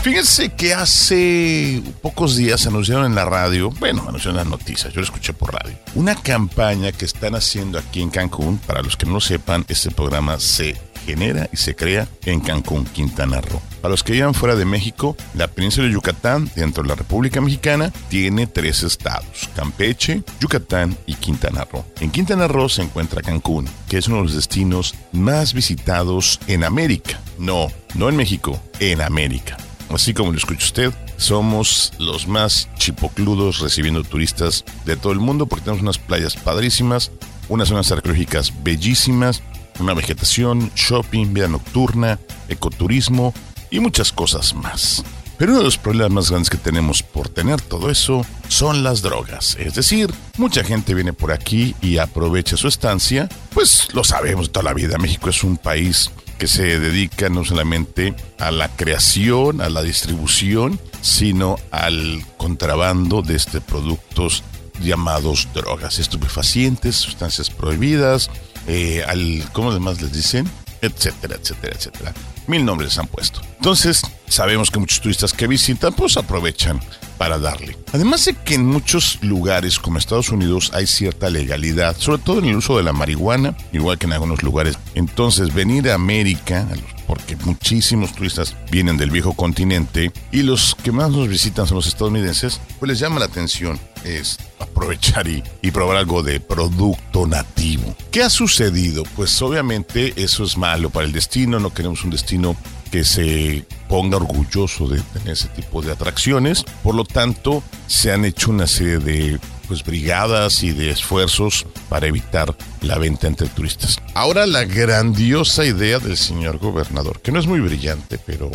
Fíjense 0.04 0.50
que 0.50 0.74
hace 0.74 1.82
pocos 2.02 2.36
días 2.36 2.68
anunciaron 2.68 3.06
en 3.06 3.16
la 3.16 3.24
radio, 3.24 3.70
bueno, 3.80 4.04
anunciaron 4.06 4.36
las 4.36 4.48
noticias, 4.48 4.92
yo 4.92 5.00
lo 5.00 5.06
escuché 5.06 5.32
por 5.32 5.54
radio, 5.54 5.78
una 5.96 6.14
campaña 6.14 6.92
que 6.92 7.06
están 7.06 7.36
haciendo 7.36 7.80
aquí 7.80 8.02
en 8.02 8.10
Cancún. 8.10 8.58
Para 8.58 8.82
los 8.82 8.98
que 8.98 9.06
no 9.06 9.14
lo 9.14 9.22
sepan, 9.22 9.64
este 9.70 9.92
programa 9.92 10.42
se 10.42 10.76
genera 11.06 11.50
y 11.54 11.56
se 11.56 11.74
crea 11.74 12.10
en 12.26 12.42
Cancún, 12.42 12.84
Quintana 12.84 13.40
Roo. 13.40 13.62
Para 13.82 13.92
los 13.92 14.04
que 14.04 14.12
vivan 14.12 14.34
fuera 14.34 14.58
de 14.58 14.66
México, 14.66 15.16
la 15.36 15.48
península 15.48 15.88
de 15.88 15.94
Yucatán, 15.94 16.52
dentro 16.54 16.84
de 16.84 16.90
la 16.90 16.96
República 16.96 17.40
Mexicana, 17.40 17.94
tiene 18.10 18.46
tres 18.46 18.84
estados, 18.84 19.50
Campeche, 19.56 20.22
Yucatán 20.42 20.98
y 21.06 21.14
Quintana 21.16 21.64
Roo. 21.64 21.86
En 22.02 22.12
Quintana 22.12 22.50
Roo 22.50 22.68
se 22.68 22.82
encuentra 22.82 23.22
Cancún, 23.22 23.70
que 23.88 24.00
es 24.00 24.10
uno 24.10 24.18
de 24.18 24.24
los 24.24 24.36
destinos 24.36 24.96
más 25.14 25.54
visitados 25.54 26.42
en 26.48 26.66
América. 26.66 27.22
No, 27.40 27.72
no 27.96 28.10
en 28.10 28.18
México, 28.18 28.62
en 28.82 29.00
América. 29.00 29.56
Así 29.96 30.14
como 30.14 30.32
lo 30.32 30.38
escucha 30.38 30.66
usted, 30.66 30.94
somos 31.18 31.94
los 32.00 32.28
más 32.28 32.68
chipocludos 32.78 33.60
recibiendo 33.60 34.04
turistas 34.04 34.66
de 34.86 34.98
todo 34.98 35.14
el 35.14 35.20
mundo 35.20 35.46
porque 35.46 35.66
tenemos 35.66 35.82
unas 35.82 35.98
playas 35.98 36.36
padrísimas, 36.36 37.12
unas 37.50 37.68
zonas 37.68 37.92
arqueológicas 37.92 38.54
bellísimas, 38.64 39.42
una 39.80 39.94
vegetación, 39.94 40.72
shopping, 40.76 41.34
vida 41.34 41.48
nocturna, 41.48 42.20
ecoturismo 42.50 43.34
y 43.70 43.80
muchas 43.80 44.12
cosas 44.12 44.54
más. 44.54 45.04
Pero 45.38 45.52
uno 45.52 45.60
de 45.60 45.66
los 45.66 45.78
problemas 45.78 46.12
más 46.12 46.30
grandes 46.30 46.50
que 46.50 46.58
tenemos 46.58 47.04
por 47.04 47.28
tener 47.28 47.60
todo 47.60 47.90
eso 47.90 48.26
son 48.48 48.84
las 48.84 49.02
drogas. 49.02 49.58
Es 49.60 49.74
decir, 49.76 50.14
mucha 50.38 50.64
gente 50.64 50.94
viene 50.94 51.12
por 51.14 51.32
aquí 51.32 51.76
y 51.82 51.98
aprovecha 51.98 52.56
su 52.56 52.68
estancia. 52.68 53.28
Pues 53.54 53.94
lo 53.94 54.04
sabemos 54.04 54.52
toda 54.52 54.64
la 54.64 54.74
vida. 54.74 54.98
México 54.98 55.30
es 55.30 55.44
un 55.44 55.58
país 55.58 56.12
que 56.38 56.48
se 56.48 56.80
dedica 56.80 57.30
no 57.30 57.44
solamente 57.46 58.14
a 58.40 58.52
la 58.52 58.70
creación, 58.70 59.62
a 59.62 59.70
la 59.70 59.82
distribución, 59.82 60.80
sino 61.02 61.58
al 61.72 62.26
contrabando 62.38 63.22
de 63.22 63.36
este 63.36 63.62
productos 63.62 64.44
llamados 64.82 65.48
drogas, 65.54 66.00
estupefacientes, 66.00 66.96
sustancias 66.96 67.50
prohibidas, 67.50 68.30
eh, 68.68 69.04
al, 69.08 69.44
¿cómo 69.54 69.72
además 69.72 70.02
les 70.02 70.14
dicen? 70.14 70.50
Etcétera, 70.82 71.38
etcétera, 71.42 71.76
etcétera. 71.78 72.14
Mil 72.48 72.66
nombres 72.66 72.98
han 72.98 73.08
puesto. 73.08 73.42
Entonces, 73.58 74.02
sabemos 74.28 74.70
que 74.70 74.80
muchos 74.80 75.00
turistas 75.00 75.32
que 75.32 75.48
visitan, 75.48 75.94
pues 75.94 76.18
aprovechan 76.18 76.80
para 77.18 77.38
darle. 77.38 77.78
Además 77.94 78.26
de 78.26 78.36
que 78.36 78.56
en 78.56 78.66
muchos 78.66 79.20
lugares 79.22 79.80
como 79.80 79.98
Estados 79.98 80.30
Unidos 80.30 80.72
hay 80.74 80.88
cierta 80.88 81.30
legalidad, 81.30 81.96
sobre 81.98 82.22
todo 82.22 82.40
en 82.40 82.46
el 82.46 82.56
uso 82.56 82.78
de 82.78 82.84
la 82.84 82.94
marihuana, 82.94 83.56
igual 83.72 83.98
que 83.98 84.06
en 84.06 84.14
algunos 84.14 84.44
lugares. 84.44 84.78
Entonces, 84.96 85.54
venir 85.54 85.90
a 85.90 85.96
América, 85.96 86.68
porque 87.08 87.36
muchísimos 87.38 88.14
turistas 88.14 88.56
vienen 88.72 88.98
del 88.98 89.12
viejo 89.12 89.34
continente 89.34 90.12
y 90.32 90.44
los 90.44 90.76
que 90.76 90.92
más 90.92 91.10
nos 91.10 91.28
visitan 91.28 91.68
son 91.68 91.76
los 91.76 91.88
estadounidenses, 91.88 92.60
pues 92.80 92.90
les 92.90 93.00
llama 93.00 93.20
la 93.20 93.26
atención 93.26 93.80
es 94.04 94.38
aprovechar 94.60 95.28
y, 95.28 95.44
y, 95.62 95.72
probar 95.72 95.98
algo 95.98 96.24
de 96.24 96.40
producto 96.40 97.26
nativo. 97.26 97.96
¿Qué 98.12 98.22
ha 98.22 98.30
sucedido? 98.30 99.04
Pues 99.16 99.42
obviamente 99.42 100.14
eso 100.18 100.44
es 100.44 100.58
malo 100.58 100.90
para 100.90 101.06
el 101.06 101.12
destino, 101.12 101.60
no 101.60 101.74
queremos 101.74 102.04
un 102.04 102.10
destino 102.10 102.56
que 102.92 103.04
se 103.04 103.66
ponga 103.94 104.18
orgulloso 104.18 104.88
de 104.88 105.00
tener 105.02 105.34
ese 105.34 105.50
tipo 105.50 105.84
de 105.84 105.92
atracciones. 105.92 106.64
Por 106.82 106.96
lo 106.96 107.04
tanto, 107.04 107.62
se 107.86 108.12
han 108.12 108.26
hecho 108.26 108.50
una 108.50 108.66
serie 108.66 108.98
de 108.98 109.40
pues, 109.68 109.84
brigadas 109.84 110.64
y 110.64 110.72
de 110.72 110.90
esfuerzos 110.90 111.68
para 111.90 112.08
evitar 112.08 112.58
la 112.82 112.98
venta 112.98 113.28
entre 113.28 113.48
turistas. 113.50 113.98
Ahora 114.16 114.48
la 114.48 114.66
grandiosa 114.66 115.64
idea 115.64 116.00
del 116.00 116.18
señor 116.18 116.58
gobernador, 116.58 117.22
que 117.22 117.32
no 117.32 117.38
es 117.38 117.46
muy 117.46 117.60
brillante, 117.60 118.18
pero 118.18 118.50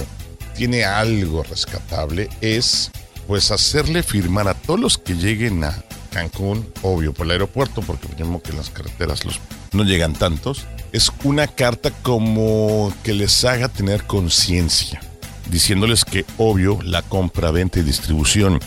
tiene 0.57 0.83
algo 0.83 1.44
rescatable, 1.44 2.29
es 2.40 2.90
pues 3.29 3.53
hacerle 3.53 4.03
firmar 4.03 4.48
a 4.48 4.55
todos 4.55 4.81
los 4.81 4.98
que 4.98 5.14
lleguen 5.14 5.62
a 5.62 5.85
Cancún, 6.11 6.68
obvio 6.83 7.14
por 7.14 7.27
el 7.27 7.31
aeropuerto, 7.33 7.81
porque 7.83 8.09
me 8.09 8.40
que 8.40 8.51
en 8.51 8.57
las 8.57 8.70
carreteras 8.70 9.24
los, 9.24 9.38
no 9.70 9.85
llegan 9.85 10.14
tantos, 10.14 10.66
es 10.90 11.12
una 11.22 11.46
carta 11.46 11.92
como 12.03 12.92
que 13.05 13.12
les 13.12 13.44
haga 13.44 13.68
tener 13.68 14.03
conciencia, 14.03 15.01
diciéndoles 15.49 16.05
que 16.05 16.25
obvio 16.37 16.79
la 16.83 17.03
compra, 17.03 17.51
venta 17.51 17.79
y 17.81 17.83
distribución 17.83 18.61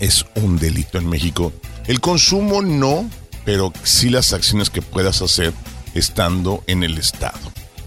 es 0.00 0.24
un 0.34 0.58
delito 0.58 0.98
en 0.98 1.08
México. 1.08 1.52
El 1.86 2.00
consumo 2.00 2.62
no, 2.62 3.08
pero 3.44 3.72
sí 3.82 4.10
las 4.10 4.32
acciones 4.32 4.70
que 4.70 4.82
puedas 4.82 5.22
hacer 5.22 5.52
estando 5.94 6.62
en 6.66 6.84
el 6.84 6.98
estado. 6.98 7.38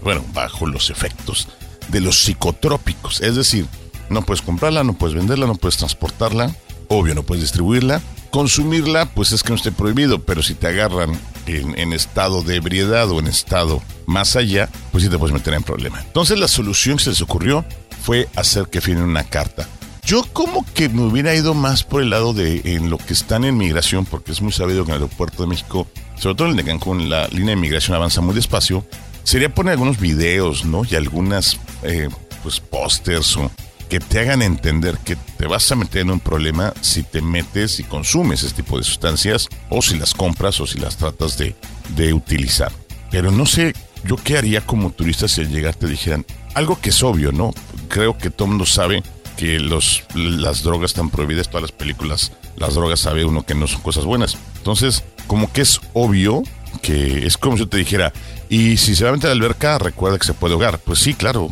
Bueno, 0.02 0.24
bajo 0.32 0.66
los 0.66 0.90
efectos 0.90 1.48
de 1.88 2.00
los 2.00 2.24
psicotrópicos, 2.24 3.20
es 3.20 3.36
decir, 3.36 3.66
no 4.08 4.22
puedes 4.22 4.42
comprarla, 4.42 4.84
no 4.84 4.94
puedes 4.94 5.16
venderla, 5.16 5.46
no 5.46 5.54
puedes 5.54 5.78
transportarla, 5.78 6.54
obvio 6.88 7.14
no 7.14 7.22
puedes 7.22 7.42
distribuirla. 7.42 8.00
Consumirla, 8.30 9.06
pues 9.06 9.32
es 9.32 9.42
que 9.42 9.50
no 9.50 9.56
esté 9.56 9.72
prohibido, 9.72 10.20
pero 10.20 10.42
si 10.42 10.54
te 10.54 10.66
agarran 10.66 11.18
en, 11.46 11.92
estado 11.92 12.42
de 12.42 12.56
ebriedad 12.56 13.10
o 13.10 13.18
en 13.18 13.26
estado 13.26 13.82
más 14.06 14.36
allá, 14.36 14.70
pues 14.90 15.04
sí 15.04 15.10
te 15.10 15.18
puedes 15.18 15.34
meter 15.34 15.52
en 15.54 15.62
problema. 15.62 16.00
Entonces 16.00 16.38
la 16.38 16.48
solución 16.48 16.96
que 16.96 17.04
se 17.04 17.10
les 17.10 17.20
ocurrió 17.20 17.64
fue 18.02 18.28
hacer 18.36 18.66
que 18.66 18.80
firmen 18.80 19.04
una 19.04 19.24
carta. 19.24 19.68
Yo 20.04 20.24
como 20.32 20.66
que 20.74 20.88
me 20.88 21.02
hubiera 21.02 21.34
ido 21.34 21.54
más 21.54 21.84
por 21.84 22.02
el 22.02 22.10
lado 22.10 22.34
de 22.34 22.60
en 22.64 22.90
lo 22.90 22.98
que 22.98 23.12
están 23.12 23.44
en 23.44 23.56
migración, 23.56 24.04
porque 24.04 24.32
es 24.32 24.42
muy 24.42 24.52
sabido 24.52 24.84
que 24.84 24.90
en 24.90 24.96
el 24.96 25.02
aeropuerto 25.02 25.44
de 25.44 25.48
México, 25.48 25.86
sobre 26.18 26.34
todo 26.34 26.48
en 26.48 26.52
el 26.52 26.56
de 26.56 26.64
Cancún, 26.64 27.08
la 27.08 27.28
línea 27.28 27.54
de 27.54 27.60
migración 27.60 27.94
avanza 27.94 28.20
muy 28.20 28.34
despacio. 28.34 28.84
Sería 29.22 29.54
poner 29.54 29.72
algunos 29.72 30.00
videos, 30.00 30.64
¿no? 30.64 30.82
Y 30.90 30.96
algunas, 30.96 31.58
eh, 31.84 32.08
pues, 32.42 32.58
pósters 32.58 33.36
o 33.36 33.50
que 33.88 34.00
te 34.00 34.18
hagan 34.18 34.42
entender 34.42 34.98
que 35.04 35.16
te 35.16 35.46
vas 35.46 35.70
a 35.70 35.76
meter 35.76 36.00
en 36.00 36.10
un 36.10 36.18
problema 36.18 36.72
si 36.80 37.04
te 37.04 37.20
metes 37.20 37.78
y 37.78 37.84
consumes 37.84 38.42
ese 38.42 38.54
tipo 38.54 38.78
de 38.78 38.84
sustancias 38.84 39.48
o 39.68 39.82
si 39.82 39.98
las 39.98 40.14
compras 40.14 40.58
o 40.60 40.66
si 40.66 40.78
las 40.78 40.96
tratas 40.96 41.38
de, 41.38 41.54
de 41.94 42.12
utilizar. 42.12 42.72
Pero 43.10 43.30
no 43.30 43.46
sé, 43.46 43.74
yo 44.04 44.16
qué 44.16 44.38
haría 44.38 44.62
como 44.62 44.90
turista 44.90 45.28
si 45.28 45.42
al 45.42 45.50
llegar 45.50 45.74
te 45.74 45.86
dijeran 45.86 46.24
algo 46.54 46.80
que 46.80 46.90
es 46.90 47.02
obvio, 47.02 47.32
¿no? 47.32 47.52
Creo 47.92 48.16
que 48.16 48.30
todo 48.30 48.46
el 48.46 48.52
mundo 48.52 48.64
sabe 48.64 49.02
que 49.36 49.60
los, 49.60 50.04
las 50.14 50.62
drogas 50.62 50.92
están 50.92 51.10
prohibidas, 51.10 51.48
todas 51.48 51.60
las 51.60 51.72
películas, 51.72 52.32
las 52.56 52.74
drogas 52.74 53.00
sabe 53.00 53.26
uno 53.26 53.44
que 53.44 53.54
no 53.54 53.66
son 53.66 53.82
cosas 53.82 54.06
buenas. 54.06 54.38
Entonces, 54.56 55.04
como 55.26 55.52
que 55.52 55.60
es 55.60 55.78
obvio 55.92 56.42
que 56.80 57.26
es 57.26 57.36
como 57.36 57.56
si 57.56 57.64
yo 57.64 57.68
te 57.68 57.76
dijera, 57.76 58.10
y 58.48 58.78
si 58.78 58.96
se 58.96 59.04
va 59.04 59.10
a 59.10 59.12
meter 59.12 59.30
a 59.30 59.34
la 59.34 59.42
alberca, 59.44 59.76
recuerda 59.76 60.18
que 60.18 60.24
se 60.24 60.32
puede 60.32 60.54
ahogar. 60.54 60.78
Pues 60.78 61.00
sí, 61.00 61.12
claro. 61.12 61.50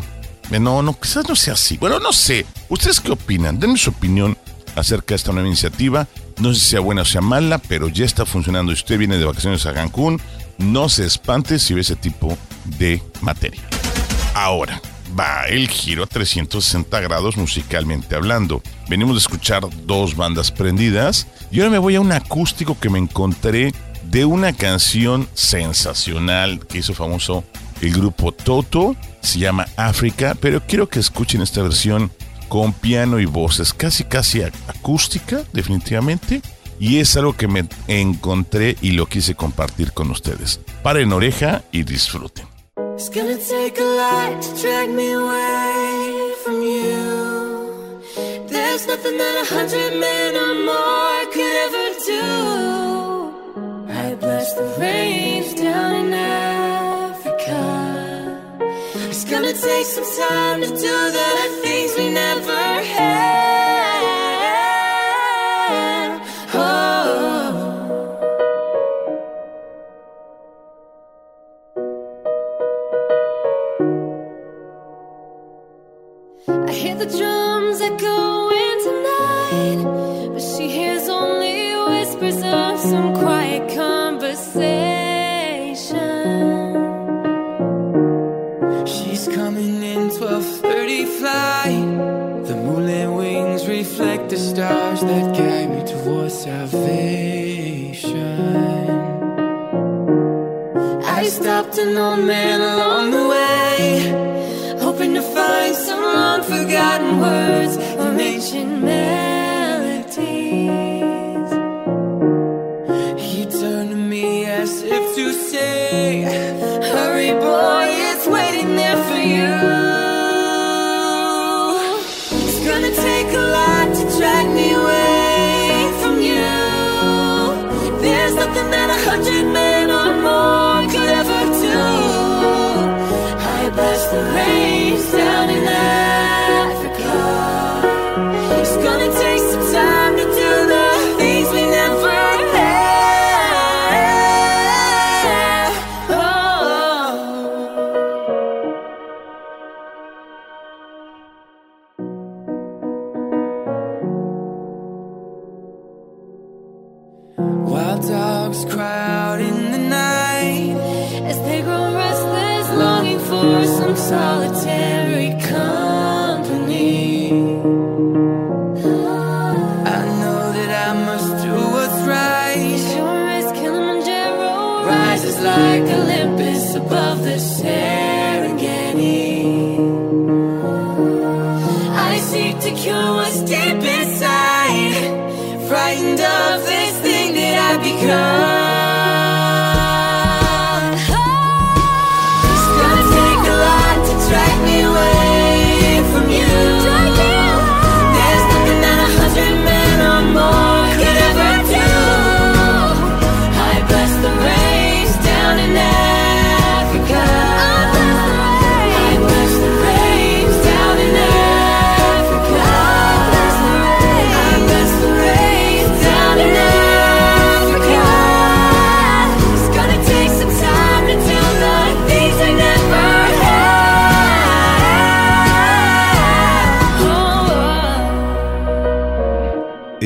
No, 0.50 0.80
no, 0.80 0.98
quizás 0.98 1.28
no 1.28 1.36
sea 1.36 1.52
así. 1.52 1.76
Bueno, 1.76 2.00
no 2.00 2.10
sé. 2.10 2.46
¿Ustedes 2.70 3.00
qué 3.00 3.12
opinan? 3.12 3.60
Denme 3.60 3.76
su 3.76 3.90
opinión 3.90 4.38
acerca 4.76 5.08
de 5.08 5.16
esta 5.16 5.32
nueva 5.32 5.46
iniciativa. 5.46 6.08
No 6.38 6.54
sé 6.54 6.60
si 6.60 6.66
sea 6.70 6.80
buena 6.80 7.02
o 7.02 7.04
sea 7.04 7.20
mala, 7.20 7.58
pero 7.58 7.88
ya 7.88 8.06
está 8.06 8.24
funcionando. 8.24 8.72
Si 8.72 8.80
usted 8.80 8.96
viene 8.96 9.18
de 9.18 9.26
vacaciones 9.26 9.66
a 9.66 9.74
Cancún, 9.74 10.18
no 10.56 10.88
se 10.88 11.04
espante 11.04 11.58
si 11.58 11.74
ve 11.74 11.82
ese 11.82 11.96
tipo 11.96 12.38
de 12.64 13.02
materia. 13.20 13.60
Ahora, 14.34 14.80
va 15.18 15.44
el 15.46 15.68
giro 15.68 16.04
a 16.04 16.06
360 16.06 17.00
grados 17.00 17.36
musicalmente 17.36 18.14
hablando. 18.14 18.62
Venimos 18.88 19.14
de 19.14 19.20
escuchar 19.20 19.62
dos 19.86 20.16
bandas 20.16 20.50
prendidas 20.50 21.26
y 21.50 21.60
ahora 21.60 21.70
me 21.70 21.78
voy 21.78 21.96
a 21.96 22.00
un 22.00 22.12
acústico 22.12 22.78
que 22.78 22.90
me 22.90 22.98
encontré 22.98 23.72
de 24.04 24.24
una 24.24 24.52
canción 24.52 25.28
sensacional 25.34 26.66
que 26.66 26.78
hizo 26.78 26.94
famoso 26.94 27.44
el 27.80 27.92
grupo 27.92 28.32
Toto. 28.32 28.96
Se 29.20 29.38
llama 29.38 29.66
África, 29.76 30.36
pero 30.40 30.62
quiero 30.66 30.88
que 30.88 31.00
escuchen 31.00 31.42
esta 31.42 31.62
versión 31.62 32.10
con 32.48 32.72
piano 32.72 33.20
y 33.20 33.26
voces, 33.26 33.72
casi 33.72 34.04
casi 34.04 34.42
acústica, 34.42 35.42
definitivamente. 35.52 36.42
Y 36.80 36.98
es 36.98 37.16
algo 37.16 37.34
que 37.34 37.46
me 37.46 37.68
encontré 37.88 38.76
y 38.80 38.92
lo 38.92 39.06
quise 39.06 39.34
compartir 39.34 39.92
con 39.92 40.10
ustedes. 40.10 40.60
Paren 40.82 41.12
oreja 41.12 41.62
y 41.72 41.82
disfruten. 41.82 42.49
It's 43.00 43.08
gonna 43.08 43.38
take 43.38 43.80
a 43.80 43.90
lot 44.02 44.42
to 44.42 44.60
drag 44.60 44.90
me 44.90 45.12
away 45.12 46.34
from 46.44 46.60
you. 46.60 48.04
There's 48.46 48.86
nothing 48.86 49.16
that 49.16 49.36
a 49.40 49.46
hundred 49.54 49.92
men 49.98 50.36
or 50.44 50.54
more 50.70 51.20
could 51.32 51.54
ever 51.66 51.86
do. 52.12 52.26
I 54.04 54.14
bless 54.16 54.52
the 54.52 54.66
range 54.78 55.54
down 55.54 55.90
in 56.02 56.12
Africa. 56.12 57.62
It's 59.08 59.24
gonna 59.24 59.54
take 59.54 59.86
some 59.86 60.08
time 60.20 60.60
to 60.60 60.68
do 60.68 60.96
the 61.18 61.30
things 61.62 61.96
we 61.96 62.12
never 62.12 62.49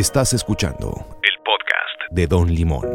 Estás 0.05 0.35
escuchando 0.35 1.07
el 1.23 1.33
podcast 1.43 2.13
de 2.13 2.27
Don 2.27 2.55
Limón. 2.55 2.87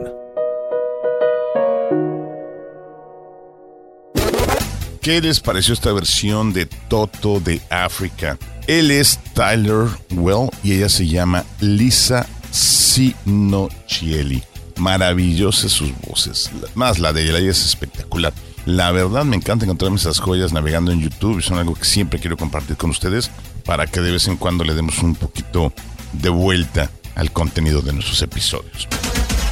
¿Qué 5.01 5.19
les 5.19 5.39
pareció 5.39 5.73
esta 5.73 5.91
versión 5.91 6.53
de 6.53 6.67
Toto 6.67 7.39
de 7.39 7.61
África? 7.71 8.37
Él 8.67 8.91
es 8.91 9.17
Tyler 9.33 9.87
Well 10.11 10.51
y 10.61 10.73
ella 10.73 10.87
se 10.87 11.07
llama 11.07 11.45
Lisa 11.59 12.27
Sinocieli. 12.51 14.43
Maravillosas 14.77 15.71
sus 15.71 15.91
voces. 16.01 16.51
Más 16.75 16.99
la 16.99 17.11
de 17.11 17.23
ella, 17.23 17.39
ella 17.39 17.49
es 17.49 17.65
espectacular. 17.65 18.33
La 18.67 18.91
verdad 18.91 19.25
me 19.25 19.35
encanta 19.35 19.65
encontrarme 19.65 19.97
esas 19.97 20.19
joyas 20.19 20.53
navegando 20.53 20.91
en 20.91 21.01
YouTube 21.01 21.39
y 21.39 21.41
son 21.41 21.57
algo 21.57 21.73
que 21.73 21.85
siempre 21.85 22.19
quiero 22.19 22.37
compartir 22.37 22.77
con 22.77 22.91
ustedes 22.91 23.31
para 23.65 23.87
que 23.87 23.99
de 23.99 24.11
vez 24.11 24.27
en 24.27 24.37
cuando 24.37 24.63
le 24.63 24.75
demos 24.75 24.99
un 24.99 25.15
poquito 25.15 25.73
de 26.13 26.29
vuelta 26.29 26.91
al 27.19 27.31
contenido 27.31 27.81
de 27.81 27.93
nuestros 27.93 28.21
episodios. 28.21 28.87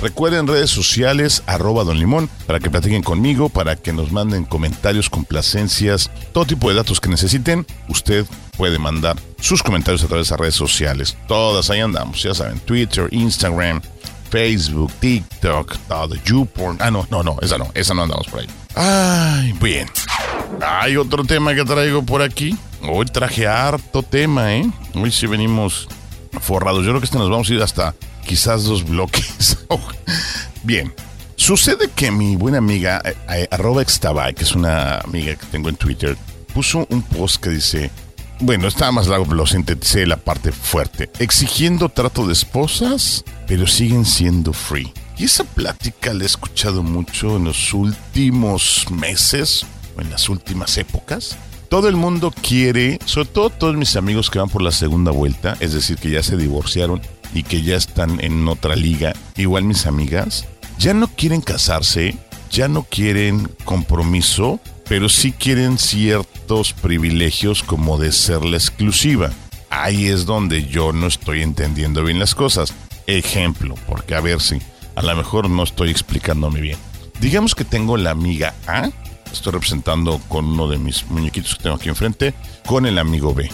Recuerden 0.02 0.48
redes 0.48 0.70
sociales, 0.70 1.44
arroba 1.48 1.84
Limón, 1.94 2.30
para 2.46 2.60
que 2.60 2.70
platiquen 2.70 3.02
conmigo, 3.02 3.50
para 3.50 3.76
que 3.76 3.92
nos 3.92 4.12
manden 4.12 4.46
comentarios, 4.46 5.10
complacencias, 5.10 6.12
todo 6.34 6.46
tipo 6.46 6.70
de 6.70 6.76
datos 6.76 7.02
que 7.02 7.10
necesiten. 7.10 7.66
Usted 7.90 8.26
puede 8.58 8.78
mandar 8.78 9.18
sus 9.40 9.64
comentarios 9.64 10.04
a 10.04 10.08
través 10.08 10.30
de 10.30 10.38
redes 10.38 10.56
sociales. 10.56 11.18
Todas 11.28 11.70
ahí 11.72 11.80
andamos, 11.80 12.22
ya 12.22 12.34
saben, 12.36 12.60
Twitter, 12.60 13.10
Instagram, 13.12 13.82
Facebook, 14.30 14.94
TikTok, 15.00 15.76
todo, 15.88 16.16
YouPorn. 16.16 16.78
Ah, 16.80 16.92
no, 16.92 17.08
no, 17.10 17.24
no, 17.24 17.38
esa 17.42 17.58
no, 17.58 17.72
esa 17.74 17.96
no 17.96 18.04
andamos 18.04 18.28
por 18.28 18.42
ahí. 18.42 18.48
Ay, 18.76 19.54
bien. 19.54 19.88
Hay 20.62 20.96
otro 20.96 21.24
tema 21.24 21.56
que 21.56 21.66
traigo 21.66 22.04
por 22.04 22.22
aquí. 22.22 22.56
Hoy 22.84 23.08
traje 23.08 23.48
harto 23.48 24.04
tema, 24.04 24.54
¿eh? 24.54 24.70
Hoy 24.94 25.12
sí 25.12 25.26
venimos 25.26 25.88
forrados. 26.40 26.84
Yo 26.84 26.92
creo 26.92 27.00
que 27.00 27.06
este 27.06 27.18
nos 27.18 27.30
vamos 27.30 27.50
a 27.50 27.54
ir 27.54 27.62
hasta 27.62 27.96
quizás 28.26 28.64
dos 28.64 28.88
bloques. 28.88 29.58
Bien. 30.64 30.94
Sucede 31.36 31.90
que 31.96 32.10
mi 32.10 32.36
buena 32.36 32.58
amiga, 32.58 33.00
eh, 33.06 33.16
eh, 33.30 33.82
extabay, 33.82 34.34
que 34.34 34.44
es 34.44 34.54
una 34.54 34.98
amiga 34.98 35.36
que 35.36 35.46
tengo 35.46 35.70
en 35.70 35.76
Twitter, 35.76 36.18
puso 36.52 36.88
un 36.90 37.04
post 37.04 37.42
que 37.42 37.52
dice, 37.52 37.92
bueno, 38.40 38.68
está 38.68 38.92
más 38.92 39.08
largo, 39.08 39.26
pero 39.26 39.38
lo 39.38 39.46
sinteticé 39.46 40.08
la 40.08 40.18
parte 40.18 40.52
fuerte, 40.52 41.12
exigiendo 41.20 41.90
trato 41.90 42.26
de 42.26 42.34
esposas, 42.34 43.24
pero 43.48 43.68
siguen 43.68 44.04
siendo 44.04 44.52
free. 44.52 44.92
Y 45.18 45.26
esa 45.26 45.44
plática 45.44 46.14
la 46.14 46.24
he 46.24 46.26
escuchado 46.26 46.82
mucho 46.82 47.38
en 47.38 47.46
los 47.46 47.74
últimos 47.74 48.88
meses, 48.92 49.66
o 49.96 50.02
en 50.02 50.10
las 50.10 50.30
últimas 50.30 50.78
épocas. 50.78 51.38
Todo 51.70 51.90
el 51.90 51.98
mundo 51.98 52.34
quiere, 52.42 52.98
sobre 53.06 53.28
todo 53.28 53.50
todos 53.50 53.76
mis 53.76 53.98
amigos 53.98 54.30
que 54.30 54.40
van 54.40 54.50
por 54.50 54.62
la 54.62 54.72
segunda 54.72 55.12
vuelta, 55.12 55.58
es 55.60 55.74
decir, 55.74 55.98
que 55.98 56.10
ya 56.10 56.24
se 56.24 56.38
divorciaron 56.38 57.02
y 57.34 57.44
que 57.44 57.62
ya 57.62 57.76
están 57.76 58.24
en 58.24 58.48
otra 58.48 58.78
liga, 58.78 59.14
igual 59.36 59.66
mis 59.66 59.86
amigas, 59.86 60.46
ya 60.80 60.94
no 60.94 61.08
quieren 61.08 61.42
casarse, 61.42 62.16
ya 62.50 62.70
no 62.70 62.84
quieren 62.84 63.50
compromiso, 63.66 64.62
pero 64.88 65.10
sí 65.10 65.34
quieren 65.34 65.78
ciertos 65.78 66.72
privilegios 66.72 67.64
como 67.64 67.98
de 67.98 68.14
ser 68.14 68.46
la 68.46 68.56
exclusiva. 68.56 69.32
Ahí 69.70 70.08
es 70.08 70.26
donde 70.26 70.66
yo 70.68 70.94
no 70.94 71.08
estoy 71.08 71.42
entendiendo 71.42 72.02
bien 72.04 72.20
las 72.20 72.34
cosas. 72.34 72.74
Ejemplo, 73.08 73.76
porque 73.88 74.16
a 74.16 74.22
ver 74.22 74.40
si 74.40 74.62
a 74.96 75.02
lo 75.02 75.14
mejor 75.16 75.50
no 75.50 75.64
estoy 75.64 75.90
explicándome 75.90 76.62
bien. 76.62 76.78
Digamos 77.20 77.56
que 77.56 77.66
tengo 77.66 77.98
la 77.98 78.12
amiga 78.12 78.56
A, 78.68 78.90
estoy 79.38 79.54
representando 79.54 80.20
con 80.28 80.46
uno 80.46 80.68
de 80.68 80.78
mis 80.78 81.06
muñequitos 81.10 81.56
que 81.56 81.64
tengo 81.64 81.76
aquí 81.76 81.90
enfrente, 81.90 82.34
con 82.66 82.86
el 82.86 82.98
amigo 82.98 83.34
B. 83.34 83.50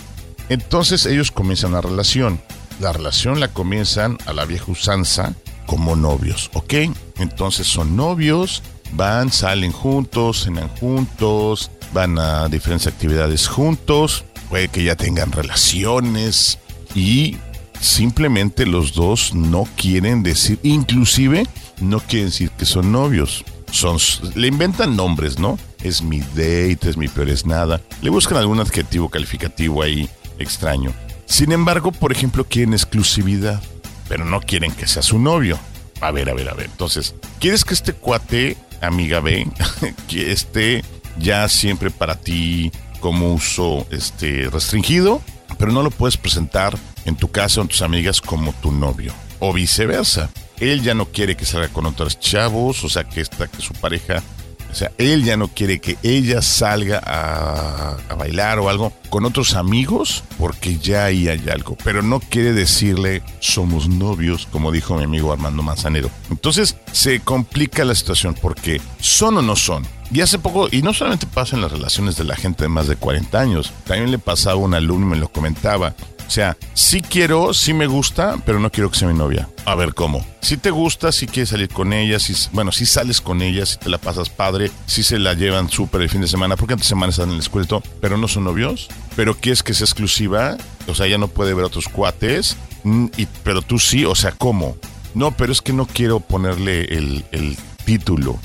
Entonces 0.49 1.05
ellos 1.05 1.31
comienzan 1.31 1.73
la 1.73 1.81
relación. 1.81 2.41
La 2.79 2.91
relación 2.91 3.39
la 3.39 3.49
comienzan 3.49 4.17
a 4.25 4.33
la 4.33 4.45
vieja 4.45 4.71
usanza 4.71 5.33
como 5.65 5.95
novios, 5.95 6.49
¿ok? 6.53 6.73
Entonces 7.17 7.67
son 7.67 7.95
novios, 7.95 8.63
van, 8.93 9.31
salen 9.31 9.71
juntos, 9.71 10.43
cenan 10.43 10.69
juntos, 10.69 11.71
van 11.93 12.17
a 12.17 12.49
diferentes 12.49 12.87
actividades 12.87 13.47
juntos, 13.47 14.25
puede 14.49 14.67
que 14.67 14.83
ya 14.83 14.95
tengan 14.95 15.31
relaciones 15.31 16.59
y 16.95 17.37
simplemente 17.79 18.65
los 18.65 18.93
dos 18.93 19.33
no 19.33 19.67
quieren 19.75 20.23
decir, 20.23 20.59
inclusive 20.63 21.47
no 21.79 21.99
quieren 21.99 22.29
decir 22.29 22.51
que 22.51 22.65
son 22.65 22.91
novios. 22.91 23.43
Son, 23.73 23.97
le 24.35 24.47
inventan 24.47 24.95
nombres, 24.95 25.39
¿no? 25.39 25.57
Es 25.81 26.03
mi 26.03 26.19
date, 26.19 26.89
es 26.89 26.95
mi 26.95 27.07
peor 27.07 27.29
es 27.29 27.47
nada. 27.47 27.81
Le 28.03 28.11
buscan 28.11 28.37
algún 28.37 28.59
adjetivo 28.59 29.09
calificativo 29.09 29.81
ahí 29.81 30.07
extraño. 30.37 30.93
Sin 31.25 31.51
embargo, 31.51 31.91
por 31.91 32.11
ejemplo, 32.11 32.45
quieren 32.45 32.73
exclusividad, 32.73 33.59
pero 34.07 34.25
no 34.25 34.41
quieren 34.41 34.71
que 34.73 34.85
sea 34.85 35.01
su 35.01 35.17
novio. 35.17 35.57
A 36.01 36.11
ver, 36.11 36.29
a 36.29 36.35
ver, 36.35 36.49
a 36.49 36.53
ver. 36.53 36.67
Entonces, 36.67 37.15
¿quieres 37.39 37.65
que 37.65 37.73
este 37.73 37.93
cuate, 37.93 38.57
amiga 38.79 39.19
B, 39.21 39.47
que 40.07 40.31
esté 40.31 40.83
ya 41.17 41.49
siempre 41.49 41.89
para 41.89 42.15
ti 42.15 42.71
como 42.99 43.33
uso 43.33 43.87
este, 43.89 44.51
restringido, 44.51 45.19
pero 45.57 45.71
no 45.71 45.81
lo 45.81 45.89
puedes 45.89 46.17
presentar 46.17 46.77
en 47.05 47.15
tu 47.15 47.31
casa 47.31 47.59
o 47.59 47.63
en 47.63 47.69
tus 47.69 47.81
amigas 47.81 48.21
como 48.21 48.53
tu 48.53 48.71
novio? 48.71 49.13
O 49.39 49.51
viceversa. 49.51 50.29
Él 50.59 50.81
ya 50.81 50.93
no 50.93 51.05
quiere 51.05 51.35
que 51.35 51.45
salga 51.45 51.67
con 51.69 51.85
otros 51.85 52.19
chavos, 52.19 52.83
o 52.83 52.89
sea, 52.89 53.03
que, 53.03 53.21
esta, 53.21 53.47
que 53.47 53.61
su 53.61 53.73
pareja 53.73 54.23
o 54.73 54.75
sea, 54.75 54.91
él 54.97 55.23
ya 55.23 55.37
no 55.37 55.49
quiere 55.49 55.79
que 55.79 55.97
ella 56.01 56.41
salga 56.41 56.99
a, 57.05 57.95
a, 58.09 58.15
bailar 58.15 58.57
o 58.57 58.69
algo 58.69 58.91
con 59.11 59.23
otros 59.23 59.53
amigos 59.53 60.23
porque 60.39 60.79
ya 60.79 61.05
ahí 61.05 61.27
hay 61.27 61.47
algo. 61.49 61.77
Pero 61.83 62.01
no 62.01 62.19
quiere 62.19 62.53
decirle 62.53 63.21
somos 63.39 63.87
novios, 63.87 64.47
como 64.51 64.71
dijo 64.71 64.97
mi 64.97 65.03
amigo 65.03 65.31
Armando 65.31 65.61
Manzanero. 65.61 66.09
Entonces 66.31 66.75
se 66.91 67.19
complica 67.19 67.85
la 67.85 67.93
situación 67.93 68.33
porque 68.33 68.81
son 68.99 69.37
o 69.37 69.43
no 69.43 69.55
son. 69.55 69.85
Y 70.11 70.21
hace 70.21 70.39
poco, 70.39 70.67
y 70.71 70.81
no 70.81 70.91
solamente 70.91 71.27
pasa 71.27 71.55
en 71.55 71.61
las 71.61 71.71
relaciones 71.71 72.17
de 72.17 72.23
la 72.23 72.35
gente 72.35 72.63
de 72.63 72.69
más 72.69 72.87
de 72.87 72.95
40 72.95 73.39
años, 73.39 73.73
también 73.83 74.09
le 74.09 74.17
pasaba 74.17 74.55
a 74.55 74.57
un 74.57 74.73
alumno 74.73 75.05
y 75.05 75.09
me 75.11 75.17
lo 75.17 75.27
comentaba. 75.27 75.93
O 76.27 76.31
sea, 76.31 76.57
sí 76.73 77.01
quiero, 77.01 77.53
sí 77.53 77.73
me 77.73 77.87
gusta, 77.87 78.37
pero 78.45 78.59
no 78.59 78.71
quiero 78.71 78.89
que 78.89 78.97
sea 78.97 79.07
mi 79.07 79.13
novia. 79.13 79.49
A 79.65 79.75
ver 79.75 79.93
cómo. 79.93 80.25
Si 80.41 80.57
te 80.57 80.71
gusta, 80.71 81.11
si 81.11 81.27
quieres 81.27 81.49
salir 81.49 81.69
con 81.69 81.93
ella, 81.93 82.19
si, 82.19 82.33
bueno, 82.51 82.71
si 82.71 82.85
sales 82.85 83.21
con 83.21 83.41
ella, 83.41 83.65
si 83.65 83.77
te 83.77 83.89
la 83.89 83.97
pasas 83.97 84.29
padre, 84.29 84.71
si 84.85 85.03
se 85.03 85.19
la 85.19 85.33
llevan 85.33 85.69
súper 85.69 86.01
el 86.01 86.09
fin 86.09 86.21
de 86.21 86.27
semana, 86.27 86.55
porque 86.55 86.73
antes 86.73 86.87
semana 86.87 87.11
están 87.11 87.29
en 87.29 87.35
el 87.35 87.67
todo, 87.67 87.83
pero 88.01 88.17
no 88.17 88.27
son 88.27 88.45
novios. 88.45 88.89
Pero 89.15 89.35
quieres 89.35 89.63
que 89.63 89.73
sea 89.73 89.85
exclusiva, 89.85 90.57
o 90.87 90.95
sea, 90.95 91.05
ella 91.05 91.17
no 91.17 91.27
puede 91.27 91.53
ver 91.53 91.65
otros 91.65 91.87
cuates, 91.87 92.57
y, 93.17 93.25
pero 93.43 93.61
tú 93.61 93.79
sí, 93.79 94.05
o 94.05 94.15
sea, 94.15 94.31
¿cómo? 94.31 94.77
No, 95.13 95.31
pero 95.37 95.51
es 95.51 95.61
que 95.61 95.73
no 95.73 95.85
quiero 95.85 96.19
ponerle 96.19 96.85
el, 96.85 97.25
el 97.31 97.57
título. 97.85 98.39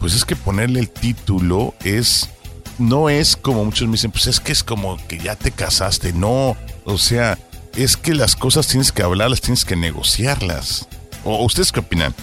Pues 0.00 0.14
es 0.14 0.24
que 0.24 0.36
ponerle 0.36 0.80
el 0.80 0.90
título 0.90 1.74
es 1.84 2.30
no 2.78 3.08
es 3.08 3.36
como 3.36 3.64
muchos 3.64 3.88
me 3.88 3.92
dicen, 3.92 4.12
pues 4.12 4.28
es 4.28 4.40
que 4.40 4.52
es 4.52 4.62
como 4.62 4.96
que 5.08 5.18
ya 5.18 5.36
te 5.36 5.50
casaste. 5.50 6.12
No, 6.12 6.56
o 6.88 6.96
sea, 6.96 7.38
es 7.76 7.96
que 7.96 8.14
las 8.14 8.34
cosas 8.34 8.66
tienes 8.66 8.92
que 8.92 9.02
hablarlas, 9.02 9.40
tienes 9.42 9.64
que 9.64 9.76
negociarlas. 9.76 10.88
¿O 11.22 11.44
ustedes 11.44 11.70
qué 11.70 11.80
opinan? 11.80 12.14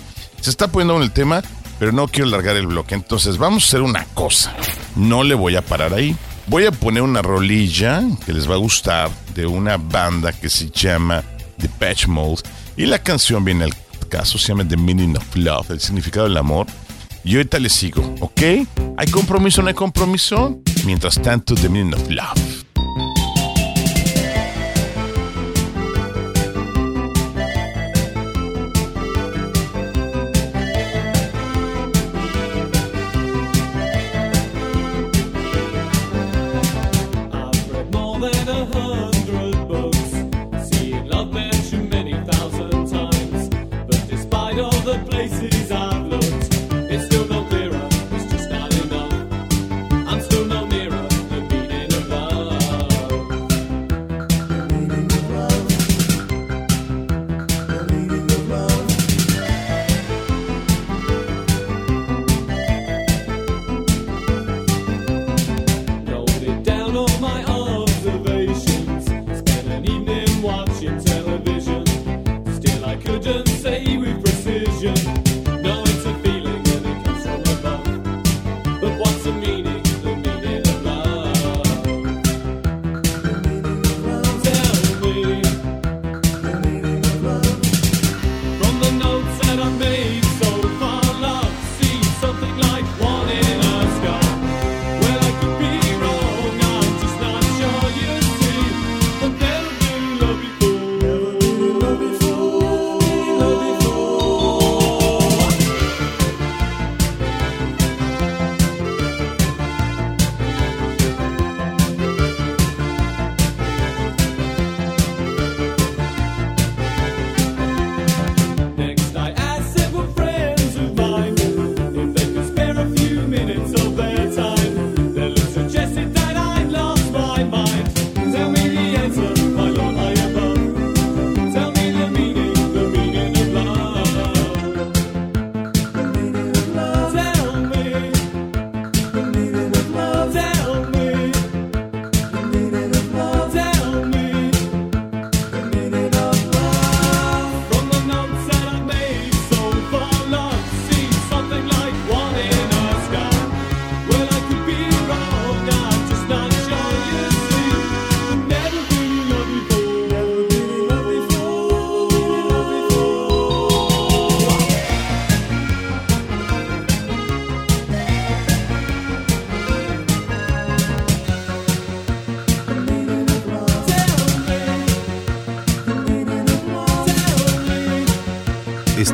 Se 0.41 0.49
está 0.49 0.67
poniendo 0.67 0.97
en 0.97 1.03
el 1.03 1.11
tema, 1.11 1.43
pero 1.79 1.91
no 1.91 2.07
quiero 2.07 2.29
largar 2.29 2.55
el 2.55 2.67
bloque. 2.67 2.95
Entonces 2.95 3.37
vamos 3.37 3.63
a 3.63 3.67
hacer 3.67 3.81
una 3.81 4.05
cosa. 4.15 4.53
No 4.95 5.23
le 5.23 5.35
voy 5.35 5.55
a 5.55 5.61
parar 5.61 5.93
ahí. 5.93 6.15
Voy 6.47 6.65
a 6.65 6.71
poner 6.71 7.03
una 7.03 7.21
rolilla 7.21 8.03
que 8.25 8.33
les 8.33 8.49
va 8.49 8.55
a 8.55 8.57
gustar 8.57 9.09
de 9.35 9.45
una 9.45 9.77
banda 9.77 10.33
que 10.33 10.49
se 10.49 10.69
llama 10.71 11.23
The 11.59 11.69
Patch 11.69 12.07
Mode. 12.07 12.41
Y 12.75 12.85
la 12.87 12.99
canción 12.99 13.45
viene 13.45 13.65
al 13.65 13.73
caso, 14.09 14.37
se 14.37 14.47
llama 14.47 14.67
The 14.67 14.77
Meaning 14.77 15.17
of 15.17 15.35
Love, 15.35 15.71
el 15.71 15.79
significado 15.79 16.27
del 16.27 16.37
amor. 16.37 16.67
Y 17.23 17.35
ahorita 17.35 17.59
les 17.59 17.73
sigo, 17.73 18.15
¿ok? 18.19 18.41
¿Hay 18.97 19.07
compromiso 19.11 19.61
o 19.61 19.63
no 19.63 19.69
hay 19.69 19.75
compromiso? 19.75 20.59
Mientras 20.85 21.19
tanto, 21.21 21.55
The 21.55 21.69
Meaning 21.69 21.93
of 21.93 22.09
Love. 22.09 22.54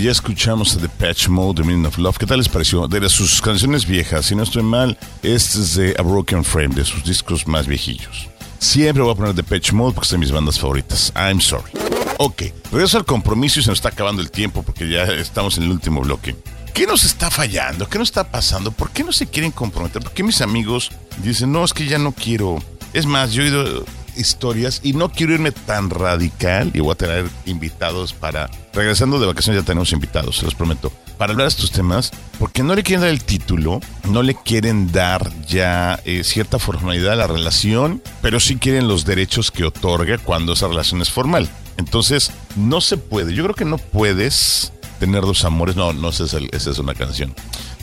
Ya 0.00 0.12
escuchamos 0.12 0.78
The 0.78 0.88
Patch 0.88 1.28
Mode, 1.28 1.60
The 1.60 1.68
Meaning 1.68 1.84
of 1.84 1.98
Love. 1.98 2.16
¿Qué 2.16 2.24
tal 2.24 2.38
les 2.38 2.48
pareció? 2.48 2.88
De 2.88 3.06
sus 3.10 3.42
canciones 3.42 3.84
viejas, 3.84 4.24
si 4.24 4.34
no 4.34 4.44
estoy 4.44 4.62
mal, 4.62 4.96
este 5.22 5.58
es 5.58 5.74
de 5.74 5.94
A 5.98 6.02
Broken 6.02 6.42
Frame, 6.42 6.74
de 6.74 6.86
sus 6.86 7.04
discos 7.04 7.46
más 7.46 7.66
viejillos. 7.66 8.26
Siempre 8.58 9.02
voy 9.02 9.12
a 9.12 9.14
poner 9.14 9.34
The 9.34 9.42
Patch 9.42 9.72
Mode 9.72 9.92
porque 9.94 10.08
de 10.08 10.16
mis 10.16 10.32
bandas 10.32 10.58
favoritas. 10.58 11.12
I'm 11.14 11.38
sorry. 11.38 11.70
Ok, 12.16 12.44
regreso 12.72 12.96
al 12.96 13.04
compromiso 13.04 13.60
y 13.60 13.62
se 13.62 13.68
nos 13.68 13.76
está 13.78 13.90
acabando 13.90 14.22
el 14.22 14.30
tiempo 14.30 14.62
porque 14.62 14.88
ya 14.88 15.04
estamos 15.04 15.58
en 15.58 15.64
el 15.64 15.70
último 15.70 16.00
bloque. 16.00 16.34
¿Qué 16.72 16.86
nos 16.86 17.04
está 17.04 17.30
fallando? 17.30 17.86
¿Qué 17.86 17.98
nos 17.98 18.08
está 18.08 18.24
pasando? 18.24 18.72
¿Por 18.72 18.92
qué 18.92 19.04
no 19.04 19.12
se 19.12 19.26
quieren 19.26 19.50
comprometer? 19.50 20.00
¿Por 20.02 20.12
qué 20.12 20.22
mis 20.22 20.40
amigos 20.40 20.90
dicen, 21.22 21.52
no, 21.52 21.62
es 21.62 21.74
que 21.74 21.84
ya 21.84 21.98
no 21.98 22.12
quiero? 22.12 22.62
Es 22.94 23.04
más, 23.04 23.32
yo 23.32 23.42
he 23.42 23.50
oído 23.50 23.84
historias 24.20 24.80
y 24.82 24.92
no 24.92 25.10
quiero 25.10 25.34
irme 25.34 25.52
tan 25.52 25.90
radical 25.90 26.70
y 26.74 26.80
voy 26.80 26.92
a 26.92 26.96
tener 26.96 27.26
invitados 27.46 28.12
para... 28.12 28.50
Regresando 28.72 29.18
de 29.18 29.26
vacaciones 29.26 29.62
ya 29.62 29.66
tenemos 29.66 29.92
invitados, 29.92 30.36
se 30.36 30.44
los 30.44 30.54
prometo. 30.54 30.92
Para 31.18 31.32
hablar 31.32 31.46
de 31.46 31.50
estos 31.50 31.72
temas, 31.72 32.12
porque 32.38 32.62
no 32.62 32.74
le 32.74 32.82
quieren 32.82 33.02
dar 33.02 33.10
el 33.10 33.24
título, 33.24 33.80
no 34.08 34.22
le 34.22 34.34
quieren 34.34 34.92
dar 34.92 35.30
ya 35.46 36.00
eh, 36.04 36.22
cierta 36.24 36.58
formalidad 36.58 37.14
a 37.14 37.16
la 37.16 37.26
relación, 37.26 38.02
pero 38.22 38.40
sí 38.40 38.56
quieren 38.56 38.88
los 38.88 39.04
derechos 39.04 39.50
que 39.50 39.64
otorga 39.64 40.18
cuando 40.18 40.52
esa 40.52 40.68
relación 40.68 41.02
es 41.02 41.10
formal. 41.10 41.48
Entonces, 41.76 42.30
no 42.56 42.80
se 42.80 42.96
puede. 42.96 43.34
Yo 43.34 43.42
creo 43.42 43.54
que 43.54 43.64
no 43.64 43.78
puedes 43.78 44.72
tener 45.00 45.22
dos 45.22 45.44
amores. 45.44 45.76
No, 45.76 45.92
no, 45.92 46.10
esa 46.10 46.24
es, 46.24 46.34
esa 46.52 46.70
es 46.70 46.78
una 46.78 46.94
canción. 46.94 47.34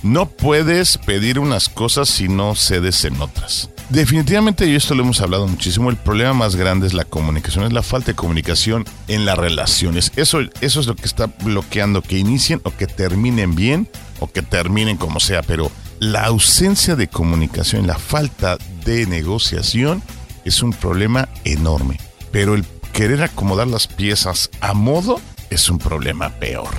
No 0.04 0.28
puedes 0.30 0.98
pedir 0.98 1.40
unas 1.40 1.68
cosas 1.68 2.08
si 2.08 2.30
no 2.30 2.56
cedes 2.56 3.04
en 3.04 3.20
otras. 3.22 3.70
Definitivamente, 3.90 4.68
y 4.68 4.76
esto 4.76 4.96
lo 4.96 5.04
hemos 5.04 5.22
hablado 5.22 5.48
muchísimo, 5.48 5.90
el 5.90 5.96
problema 5.96 6.34
más 6.34 6.58
grande 6.58 6.88
es 6.88 6.94
la 6.94 7.06
comunicación, 7.06 7.64
es 7.64 7.72
la 7.72 7.84
falta 7.84 8.08
de 8.08 8.16
comunicación 8.16 8.84
en 9.08 9.26
las 9.26 9.38
relaciones. 9.38 10.12
Eso, 10.18 10.40
eso 10.60 10.80
es 10.82 10.88
lo 10.88 10.96
que 10.96 11.06
está 11.06 11.28
bloqueando 11.28 12.02
que 12.02 12.18
inicien 12.18 12.60
o 12.64 12.72
que 12.72 12.86
terminen 12.86 13.56
bien 13.56 13.88
o 14.20 14.30
que 14.30 14.42
terminen 14.42 14.98
como 14.98 15.22
sea, 15.22 15.42
pero 15.42 15.72
la 16.00 16.26
ausencia 16.26 16.98
de 16.98 17.08
comunicación, 17.08 17.88
la 17.88 17.98
falta 17.98 18.58
de 18.84 19.06
negociación 19.06 20.04
es 20.44 20.62
un 20.62 20.74
problema 20.74 21.30
enorme. 21.46 21.98
Pero 22.32 22.56
el 22.56 22.66
querer 22.92 23.24
acomodar 23.24 23.68
las 23.68 23.88
piezas 23.88 24.50
a 24.60 24.74
modo 24.74 25.22
es 25.50 25.70
un 25.70 25.80
problema 25.80 26.30
peor. 26.30 26.70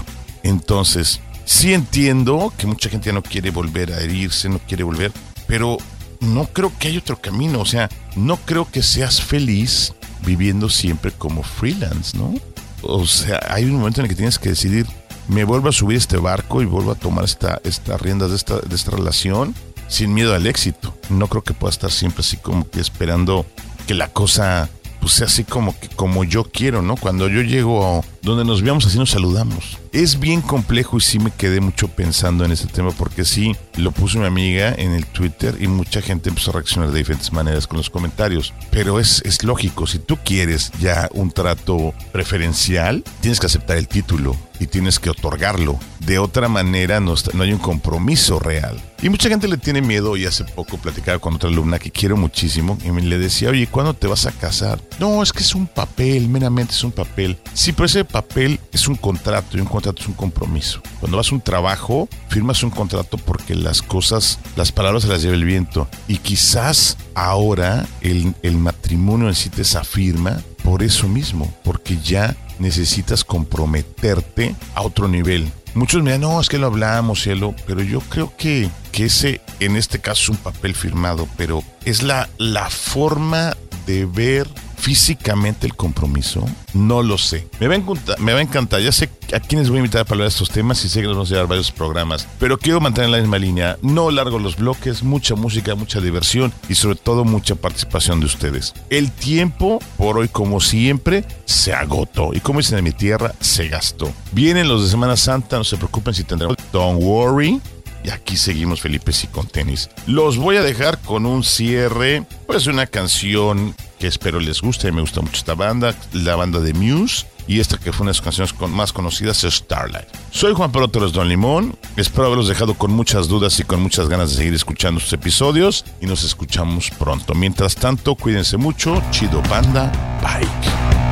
Entonces, 0.43 1.21
sí 1.47 1.73
entiendo 1.73 2.53
que 2.59 2.67
mucha 2.67 2.91
gente 2.91 3.07
ya 3.07 3.13
no 3.15 3.23
quiere 3.23 3.51
volver 3.51 3.93
a 3.93 4.01
herirse, 4.01 4.51
no 4.51 4.59
quiere 4.59 4.85
volver, 4.85 5.11
pero 5.47 5.79
no 6.21 6.47
creo 6.47 6.73
que 6.79 6.89
haya 6.89 6.99
otro 6.99 7.21
camino. 7.21 7.61
O 7.61 7.67
sea, 7.67 7.89
no 8.17 8.37
creo 8.37 8.71
que 8.71 8.83
seas 8.83 9.21
feliz 9.21 9.95
viviendo 10.25 10.69
siempre 10.69 11.13
como 11.13 11.43
freelance, 11.43 12.17
¿no? 12.17 12.35
O 12.83 13.07
sea, 13.07 13.41
hay 13.49 13.65
un 13.65 13.77
momento 13.77 14.01
en 14.01 14.07
el 14.07 14.11
que 14.11 14.17
tienes 14.17 14.39
que 14.39 14.51
decidir, 14.51 14.87
me 15.29 15.45
vuelvo 15.45 15.69
a 15.69 15.73
subir 15.73 15.97
este 15.97 16.17
barco 16.17 16.63
y 16.63 16.65
vuelvo 16.65 16.93
a 16.93 16.95
tomar 16.95 17.25
esta, 17.25 17.61
estas 17.65 18.01
riendas 18.01 18.31
de 18.31 18.37
esta, 18.37 18.59
de 18.61 18.75
esta 18.75 18.93
relación 18.93 19.55
sin 19.89 20.15
miedo 20.15 20.35
al 20.35 20.47
éxito. 20.47 20.97
No 21.11 21.29
creo 21.29 21.43
que 21.43 21.55
pueda 21.55 21.71
estar 21.71 21.91
siempre 21.91 22.21
así 22.21 22.37
como 22.37 22.69
que 22.69 22.81
esperando 22.81 23.47
que 23.87 23.95
la 23.95 24.09
cosa 24.09 24.69
pues 25.01 25.13
sea 25.15 25.27
así 25.27 25.45
como 25.45 25.79
que 25.79 25.89
como 25.89 26.25
yo 26.25 26.45
quiero, 26.45 26.83
¿no? 26.83 26.97
Cuando 26.97 27.29
yo 27.29 27.43
llego 27.43 28.05
donde 28.23 28.45
nos 28.45 28.63
veamos 28.63 28.87
así 28.87 28.99
nos 28.99 29.11
saludamos. 29.11 29.79
Es 29.93 30.19
bien 30.19 30.43
complejo 30.43 30.99
y 30.99 31.01
sí 31.01 31.19
me 31.19 31.31
quedé 31.31 31.61
mucho 31.61 31.89
pensando 31.89 32.45
en 32.45 32.53
este 32.53 32.67
tema 32.67 32.91
porque 32.91 33.25
sí 33.25 33.57
lo 33.77 33.93
puso 33.93 34.19
mi 34.19 34.27
amiga 34.27 34.75
en 34.77 34.93
el 34.93 35.07
Twitter 35.07 35.57
y 35.61 35.67
mucha 35.67 36.03
gente 36.03 36.29
empezó 36.29 36.51
a 36.51 36.55
reaccionar 36.55 36.91
de 36.91 36.99
diferentes 36.99 37.33
maneras 37.33 37.67
con 37.67 37.79
los 37.79 37.91
comentarios. 37.91 38.53
Pero 38.71 39.01
es, 39.01 39.23
es 39.25 39.45
lógico, 39.45 39.87
si 39.87 39.99
tú 39.99 40.19
quieres 40.25 40.73
ya 40.81 41.09
un 41.15 41.31
trato 41.31 41.95
preferencial, 42.13 43.05
tienes 43.21 43.41
que 43.41 43.47
aceptar 43.47 43.77
el 43.77 43.89
título 43.89 44.37
y 44.61 44.67
tienes 44.67 44.99
que 44.99 45.11
otorgarlo. 45.11 45.79
De 46.01 46.19
otra 46.19 46.49
manera 46.49 47.01
no, 47.01 47.15
no 47.35 47.43
hay 47.43 47.53
un 47.53 47.59
compromiso 47.59 48.39
real. 48.39 48.81
Y 49.01 49.11
mucha 49.11 49.29
gente 49.29 49.47
le 49.47 49.59
tiene 49.59 49.81
miedo 49.81 50.17
y 50.17 50.27
hace 50.27 50.45
poco 50.45 50.77
platicaba 50.77 51.21
con 51.21 51.35
otra 51.35 51.49
alumna 51.49 51.79
que 51.79 51.93
quiero 51.93 52.17
muchísimo 52.17 52.77
y 52.85 52.91
me 52.91 53.01
le 53.01 53.19
decía, 53.19 53.51
oye, 53.51 53.69
¿cuándo 53.69 53.95
te 53.95 54.09
vas 54.09 54.27
a 54.27 54.33
casar? 54.33 54.81
No, 54.99 55.23
es 55.23 55.33
que 55.33 55.45
es 55.45 55.55
un 55.55 55.69
papel, 55.69 56.29
meramente 56.29 56.73
es 56.73 56.83
un 56.83 56.91
papel. 56.91 57.39
Sí, 57.55 57.73
pero 57.73 57.87
ese 57.87 58.05
papel 58.09 58.61
es 58.73 58.89
un 58.89 58.97
contrato 58.97 59.57
y 59.57 59.61
un 59.61 59.67
contrato 59.67 60.03
es 60.03 60.09
un 60.09 60.15
compromiso. 60.15 60.81
Cuando 61.01 61.17
vas 61.17 61.31
a 61.31 61.35
un 61.35 61.41
trabajo, 61.41 62.09
firmas 62.29 62.63
un 62.63 62.71
contrato 62.71 63.19
porque 63.19 63.55
las 63.55 63.83
cosas, 63.83 64.39
las 64.57 64.73
palabras 64.73 65.05
se 65.05 65.09
las 65.09 65.23
lleva 65.23 65.35
el 65.35 65.45
viento. 65.45 65.89
Y 66.09 66.19
quizás 66.19 66.97
ahora 67.15 67.87
el, 68.01 68.35
el 68.43 68.57
matrimonio 68.57 69.29
necesita 69.29 69.63
esa 69.63 69.85
firma 69.85 70.41
por 70.63 70.83
eso 70.83 71.09
mismo, 71.09 71.53
porque 71.65 71.99
ya 71.99 72.37
necesitas 72.59 73.25
comprometerte 73.25 74.55
a 74.75 74.83
otro 74.83 75.09
nivel. 75.09 75.51
Muchos 75.75 76.03
me 76.03 76.11
dirán, 76.11 76.23
no, 76.23 76.41
es 76.41 76.49
que 76.49 76.59
lo 76.59 76.67
hablamos, 76.67 77.23
cielo, 77.23 77.55
pero 77.67 77.83
yo 77.83 78.01
creo 78.01 78.37
que, 78.37 78.69
que 78.91 79.07
ese, 79.07 79.41
en 79.61 79.77
este 79.77 80.01
caso, 80.01 80.23
es 80.23 80.29
un 80.31 80.37
papel 80.37 80.75
firmado, 80.75 81.29
pero 81.37 81.63
es 81.85 82.03
la, 82.03 82.29
la 82.39 82.69
forma 82.69 83.57
de 83.87 84.07
ver 84.07 84.49
físicamente 84.79 85.67
el 85.67 85.75
compromiso. 85.75 86.45
No 86.73 87.03
lo 87.03 87.19
sé. 87.19 87.49
Me 87.59 87.67
va, 87.67 87.75
a 87.75 88.41
encantar. 88.41 88.81
Ya 88.81 88.93
sé 88.93 89.11
a 89.35 89.41
quiénes 89.41 89.69
voy 89.69 89.79
a 89.79 89.81
invitar 89.81 90.05
para 90.05 90.15
hablar 90.15 90.29
de 90.29 90.33
estos 90.35 90.51
temas 90.51 90.85
y 90.85 90.89
sé 90.89 91.01
que 91.01 91.07
nos 91.07 91.17
vamos 91.17 91.31
a 91.31 91.35
llevar 91.35 91.49
varios 91.49 91.73
programas, 91.73 92.27
pero 92.39 92.59
quiero 92.59 92.81
mantener 92.81 93.11
la 93.11 93.19
misma 93.19 93.39
línea. 93.39 93.79
No 93.83 94.11
largo 94.11 94.39
los 94.39 94.57
bloques, 94.57 95.03
mucha 95.03 95.35
música, 95.35 95.75
mucha 95.75 96.01
diversión 96.01 96.53
y 96.69 96.75
sobre 96.75 96.97
todo 96.97 97.25
mucha 97.25 97.55
participación 97.55 98.21
de 98.21 98.27
ustedes. 98.27 98.75
El 98.91 99.11
tiempo, 99.13 99.81
por 99.97 100.19
hoy 100.19 100.29
como 100.29 100.61
siempre, 100.61 101.25
se 101.45 101.73
agotó 101.73 102.31
y 102.33 102.41
como 102.41 102.61
dicen 102.61 102.79
en 102.79 102.85
mi 102.85 102.93
tierra, 102.93 103.35
se 103.41 103.69
gastó. 103.69 104.13
Vienen 104.33 104.69
los 104.69 104.85
de 104.85 104.91
Semana 104.91 105.17
Santa, 105.17 105.59
no 105.59 105.65
se 105.65 105.77
preocupen 105.77 106.15
si 106.15 106.25
tendremos. 106.25 106.57
Don't 106.73 107.03
worry. 107.03 107.61
Y 108.09 108.11
aquí 108.11 108.39
seguimos 108.39 108.81
Felipe 108.81 109.13
sí 109.13 109.27
con 109.27 109.47
tenis. 109.47 109.91
Los 110.07 110.39
voy 110.39 110.57
a 110.57 110.63
dejar 110.63 110.99
con 110.99 111.27
un 111.27 111.45
cierre, 111.45 112.25
pues 112.47 112.67
una 112.67 112.87
canción 112.87 113.75
que 113.99 114.07
espero 114.07 114.41
les 114.41 114.63
guste. 114.63 114.91
Me 114.93 115.03
gusta 115.03 115.21
mucho 115.21 115.37
esta 115.37 115.55
banda, 115.55 115.95
la 116.15 116.35
banda 116.35 116.59
de 116.59 116.73
Muse. 116.73 117.27
Y 117.47 117.61
esta 117.61 117.77
que 117.77 117.93
fue 117.93 118.05
una 118.05 118.13
de 118.13 118.15
sus 118.15 118.25
canciones 118.25 118.55
más 118.71 118.95
conocidas 118.95 119.45
es 119.45 119.57
Starlight. 119.57 120.09
Soy 120.31 120.55
Juan 120.55 120.73
Pablo 120.73 120.89
Torres 120.89 121.13
Don 121.13 121.29
Limón. 121.29 121.77
Espero 121.97 122.29
haberlos 122.29 122.49
dejado 122.49 122.73
con 122.73 122.93
muchas 122.93 123.29
dudas 123.29 123.61
y 123.61 123.65
con 123.65 123.83
muchas 123.83 124.09
ganas 124.09 124.31
de 124.31 124.37
seguir 124.37 124.55
escuchando 124.55 125.01
sus 125.01 125.13
episodios. 125.13 125.85
Y 126.01 126.07
nos 126.07 126.25
escuchamos 126.25 126.91
pronto. 126.91 127.35
Mientras 127.35 127.75
tanto, 127.75 128.15
cuídense 128.15 128.57
mucho. 128.57 129.03
Chido 129.11 129.43
Banda. 129.51 129.93
Bye. 130.23 131.08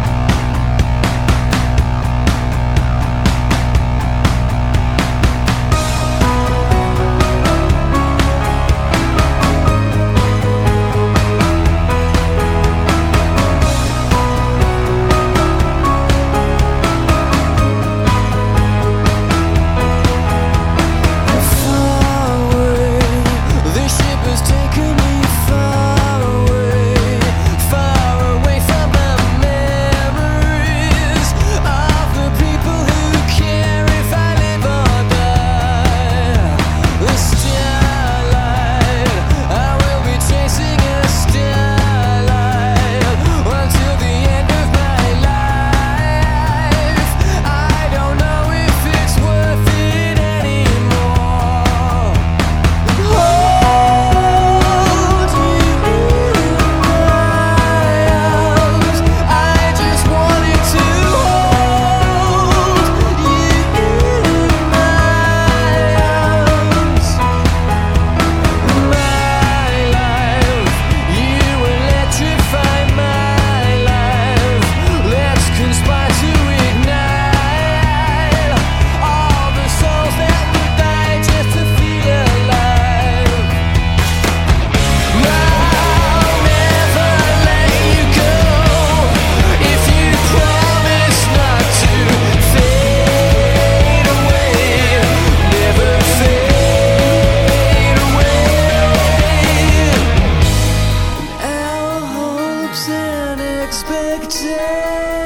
byle 103.96 104.18
gdzie. 104.18 105.25